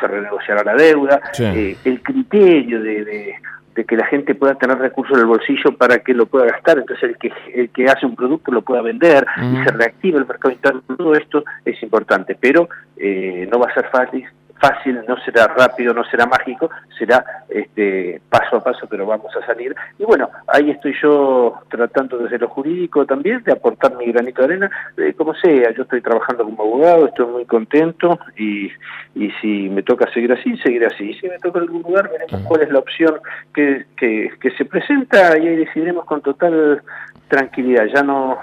se 0.00 0.06
renegociará 0.06 0.62
la 0.64 0.74
deuda, 0.74 1.20
el 1.38 2.02
criterio 2.02 2.82
de 2.82 3.36
de 3.78 3.84
que 3.84 3.96
la 3.96 4.06
gente 4.06 4.34
pueda 4.34 4.56
tener 4.56 4.76
recursos 4.76 5.16
en 5.16 5.20
el 5.20 5.26
bolsillo 5.26 5.76
para 5.78 6.00
que 6.00 6.12
lo 6.12 6.26
pueda 6.26 6.46
gastar, 6.46 6.78
entonces 6.78 7.10
el 7.10 7.16
que, 7.16 7.30
el 7.54 7.70
que 7.70 7.84
hace 7.84 8.06
un 8.06 8.16
producto 8.16 8.50
lo 8.50 8.62
pueda 8.62 8.82
vender 8.82 9.24
y 9.40 9.64
se 9.64 9.70
reactive 9.70 10.18
el 10.18 10.26
mercado 10.26 10.50
interno, 10.50 10.82
todo 10.96 11.14
esto 11.14 11.44
es 11.64 11.80
importante, 11.80 12.36
pero 12.40 12.68
eh, 12.96 13.48
no 13.48 13.60
va 13.60 13.66
a 13.70 13.74
ser 13.74 13.88
fácil, 13.88 14.26
fácil, 14.60 15.00
no 15.06 15.16
será 15.24 15.46
rápido, 15.48 15.94
no 15.94 16.04
será 16.04 16.26
mágico, 16.26 16.70
será 16.98 17.24
este, 17.48 18.20
paso 18.28 18.56
a 18.56 18.64
paso, 18.64 18.86
pero 18.88 19.06
vamos 19.06 19.34
a 19.36 19.46
salir. 19.46 19.74
Y 19.98 20.04
bueno, 20.04 20.30
ahí 20.46 20.70
estoy 20.70 20.94
yo 21.02 21.54
tratando 21.68 22.18
desde 22.18 22.38
lo 22.38 22.48
jurídico 22.48 23.06
también 23.06 23.42
de 23.44 23.52
aportar 23.52 23.96
mi 23.96 24.06
granito 24.12 24.42
de 24.42 24.44
arena, 24.46 24.70
como 25.16 25.34
sea, 25.34 25.72
yo 25.72 25.82
estoy 25.82 26.00
trabajando 26.00 26.44
como 26.44 26.62
abogado, 26.62 27.06
estoy 27.06 27.26
muy 27.26 27.44
contento 27.44 28.18
y, 28.36 28.70
y 29.14 29.30
si 29.40 29.68
me 29.68 29.82
toca 29.82 30.10
seguir 30.12 30.32
así, 30.32 30.56
seguiré 30.58 30.86
así. 30.86 31.10
Y 31.10 31.14
si 31.14 31.28
me 31.28 31.38
toca 31.38 31.60
algún 31.60 31.82
lugar, 31.82 32.10
veremos 32.10 32.40
cuál 32.46 32.62
es 32.62 32.70
la 32.70 32.78
opción 32.78 33.20
que, 33.54 33.86
que, 33.96 34.30
se 34.56 34.64
presenta 34.64 35.38
y 35.38 35.46
ahí 35.46 35.56
decidiremos 35.56 36.04
con 36.04 36.20
total 36.20 36.82
tranquilidad. 37.28 37.86
Ya 37.94 38.02
no 38.02 38.38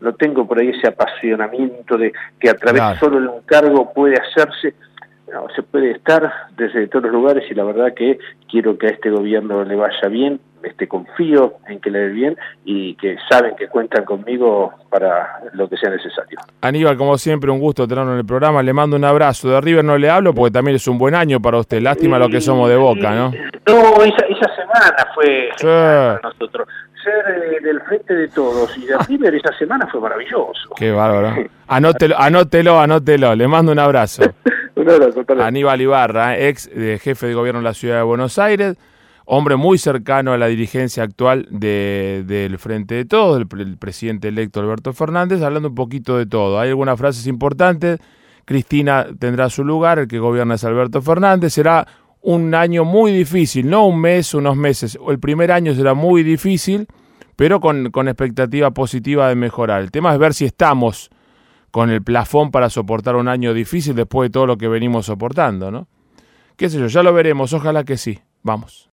no 0.00 0.14
tengo 0.14 0.46
por 0.46 0.58
ahí 0.58 0.70
ese 0.70 0.88
apasionamiento 0.88 1.96
de 1.96 2.12
que 2.40 2.50
a 2.50 2.54
través 2.54 2.98
solo 2.98 3.20
de 3.20 3.28
un 3.28 3.42
cargo 3.42 3.92
puede 3.92 4.16
hacerse 4.16 4.74
no, 5.32 5.46
se 5.54 5.62
puede 5.62 5.92
estar 5.92 6.30
desde 6.56 6.88
todos 6.88 7.04
los 7.04 7.12
lugares 7.12 7.44
y 7.50 7.54
la 7.54 7.64
verdad 7.64 7.94
que 7.94 8.18
quiero 8.50 8.76
que 8.76 8.88
a 8.88 8.90
este 8.90 9.10
gobierno 9.10 9.64
le 9.64 9.76
vaya 9.76 10.08
bien, 10.08 10.40
este 10.62 10.86
confío 10.86 11.54
en 11.66 11.80
que 11.80 11.90
le 11.90 12.00
dé 12.00 12.08
bien 12.08 12.36
y 12.64 12.94
que 12.96 13.16
saben 13.30 13.56
que 13.56 13.68
cuentan 13.68 14.04
conmigo 14.04 14.72
para 14.90 15.40
lo 15.54 15.68
que 15.68 15.76
sea 15.76 15.90
necesario. 15.90 16.38
Aníbal, 16.60 16.96
como 16.96 17.16
siempre, 17.16 17.50
un 17.50 17.60
gusto 17.60 17.88
tenerlo 17.88 18.12
en 18.12 18.18
el 18.18 18.26
programa. 18.26 18.62
Le 18.62 18.72
mando 18.72 18.96
un 18.96 19.04
abrazo. 19.04 19.48
De 19.48 19.60
River 19.60 19.84
no 19.84 19.96
le 19.96 20.10
hablo 20.10 20.34
porque 20.34 20.52
también 20.52 20.76
es 20.76 20.86
un 20.86 20.98
buen 20.98 21.14
año 21.14 21.40
para 21.40 21.58
usted. 21.58 21.80
Lástima 21.80 22.18
lo 22.18 22.28
que 22.28 22.40
somos 22.40 22.68
de 22.68 22.76
Boca, 22.76 23.14
¿no? 23.14 23.32
No, 23.66 24.02
esa, 24.02 24.54
semana 24.54 25.06
fue 25.14 25.48
para 25.60 26.20
nosotros. 26.22 26.68
Ser 27.02 27.34
eh, 27.34 27.60
del 27.62 27.80
frente 27.80 28.14
de 28.14 28.28
todos 28.28 28.76
y 28.78 28.86
de 28.86 28.96
River 29.08 29.34
esa 29.34 29.52
semana 29.58 29.88
fue 29.90 30.00
maravilloso. 30.00 30.70
Qué 30.76 30.92
bárbaro. 30.92 31.34
Anótelo, 31.66 32.16
anótelo, 32.18 32.78
anótelo. 32.78 33.34
Le 33.34 33.48
mando 33.48 33.72
un 33.72 33.78
abrazo. 33.78 34.22
Aníbal 35.40 35.80
Ibarra, 35.80 36.38
ex 36.38 36.68
eh, 36.72 36.98
jefe 37.02 37.26
de 37.26 37.34
gobierno 37.34 37.60
de 37.60 37.64
la 37.64 37.74
ciudad 37.74 37.96
de 37.96 38.02
Buenos 38.02 38.38
Aires, 38.38 38.76
hombre 39.24 39.56
muy 39.56 39.78
cercano 39.78 40.32
a 40.32 40.38
la 40.38 40.46
dirigencia 40.46 41.02
actual 41.02 41.46
del 41.50 42.58
Frente 42.58 42.94
de 42.94 43.04
Todos, 43.04 43.40
el, 43.40 43.76
presidente 43.78 44.28
electo 44.28 44.60
Alberto 44.60 44.92
Fernández, 44.92 45.42
hablando 45.42 45.68
un 45.68 45.74
poquito 45.74 46.18
de 46.18 46.26
todo. 46.26 46.58
Hay 46.58 46.70
algunas 46.70 46.98
frases 46.98 47.26
importantes. 47.26 47.98
Cristina 48.44 49.06
tendrá 49.18 49.48
su 49.48 49.64
lugar, 49.64 50.00
el 50.00 50.08
que 50.08 50.18
gobierna 50.18 50.56
es 50.56 50.64
Alberto 50.64 51.00
Fernández. 51.00 51.52
Será 51.52 51.86
un 52.20 52.54
año 52.54 52.84
muy 52.84 53.12
difícil, 53.12 53.68
no 53.68 53.86
un 53.86 54.00
mes, 54.00 54.34
unos 54.34 54.56
meses. 54.56 54.98
El 55.08 55.18
primer 55.18 55.52
año 55.52 55.74
será 55.74 55.94
muy 55.94 56.22
difícil, 56.22 56.86
pero 57.36 57.60
con, 57.60 57.90
con 57.90 58.08
expectativa 58.08 58.72
positiva 58.72 59.28
de 59.28 59.36
mejorar. 59.36 59.82
El 59.82 59.90
tema 59.90 60.12
es 60.12 60.18
ver 60.18 60.34
si 60.34 60.44
estamos 60.44 61.10
con 61.72 61.90
el 61.90 62.02
plafón 62.02 62.52
para 62.52 62.70
soportar 62.70 63.16
un 63.16 63.26
año 63.26 63.54
difícil 63.54 63.96
después 63.96 64.28
de 64.28 64.32
todo 64.32 64.46
lo 64.46 64.58
que 64.58 64.68
venimos 64.68 65.06
soportando, 65.06 65.72
¿no? 65.72 65.88
Qué 66.56 66.68
sé 66.68 66.78
yo, 66.78 66.86
ya 66.86 67.02
lo 67.02 67.12
veremos, 67.12 67.52
ojalá 67.54 67.82
que 67.82 67.96
sí. 67.96 68.20
Vamos. 68.42 68.90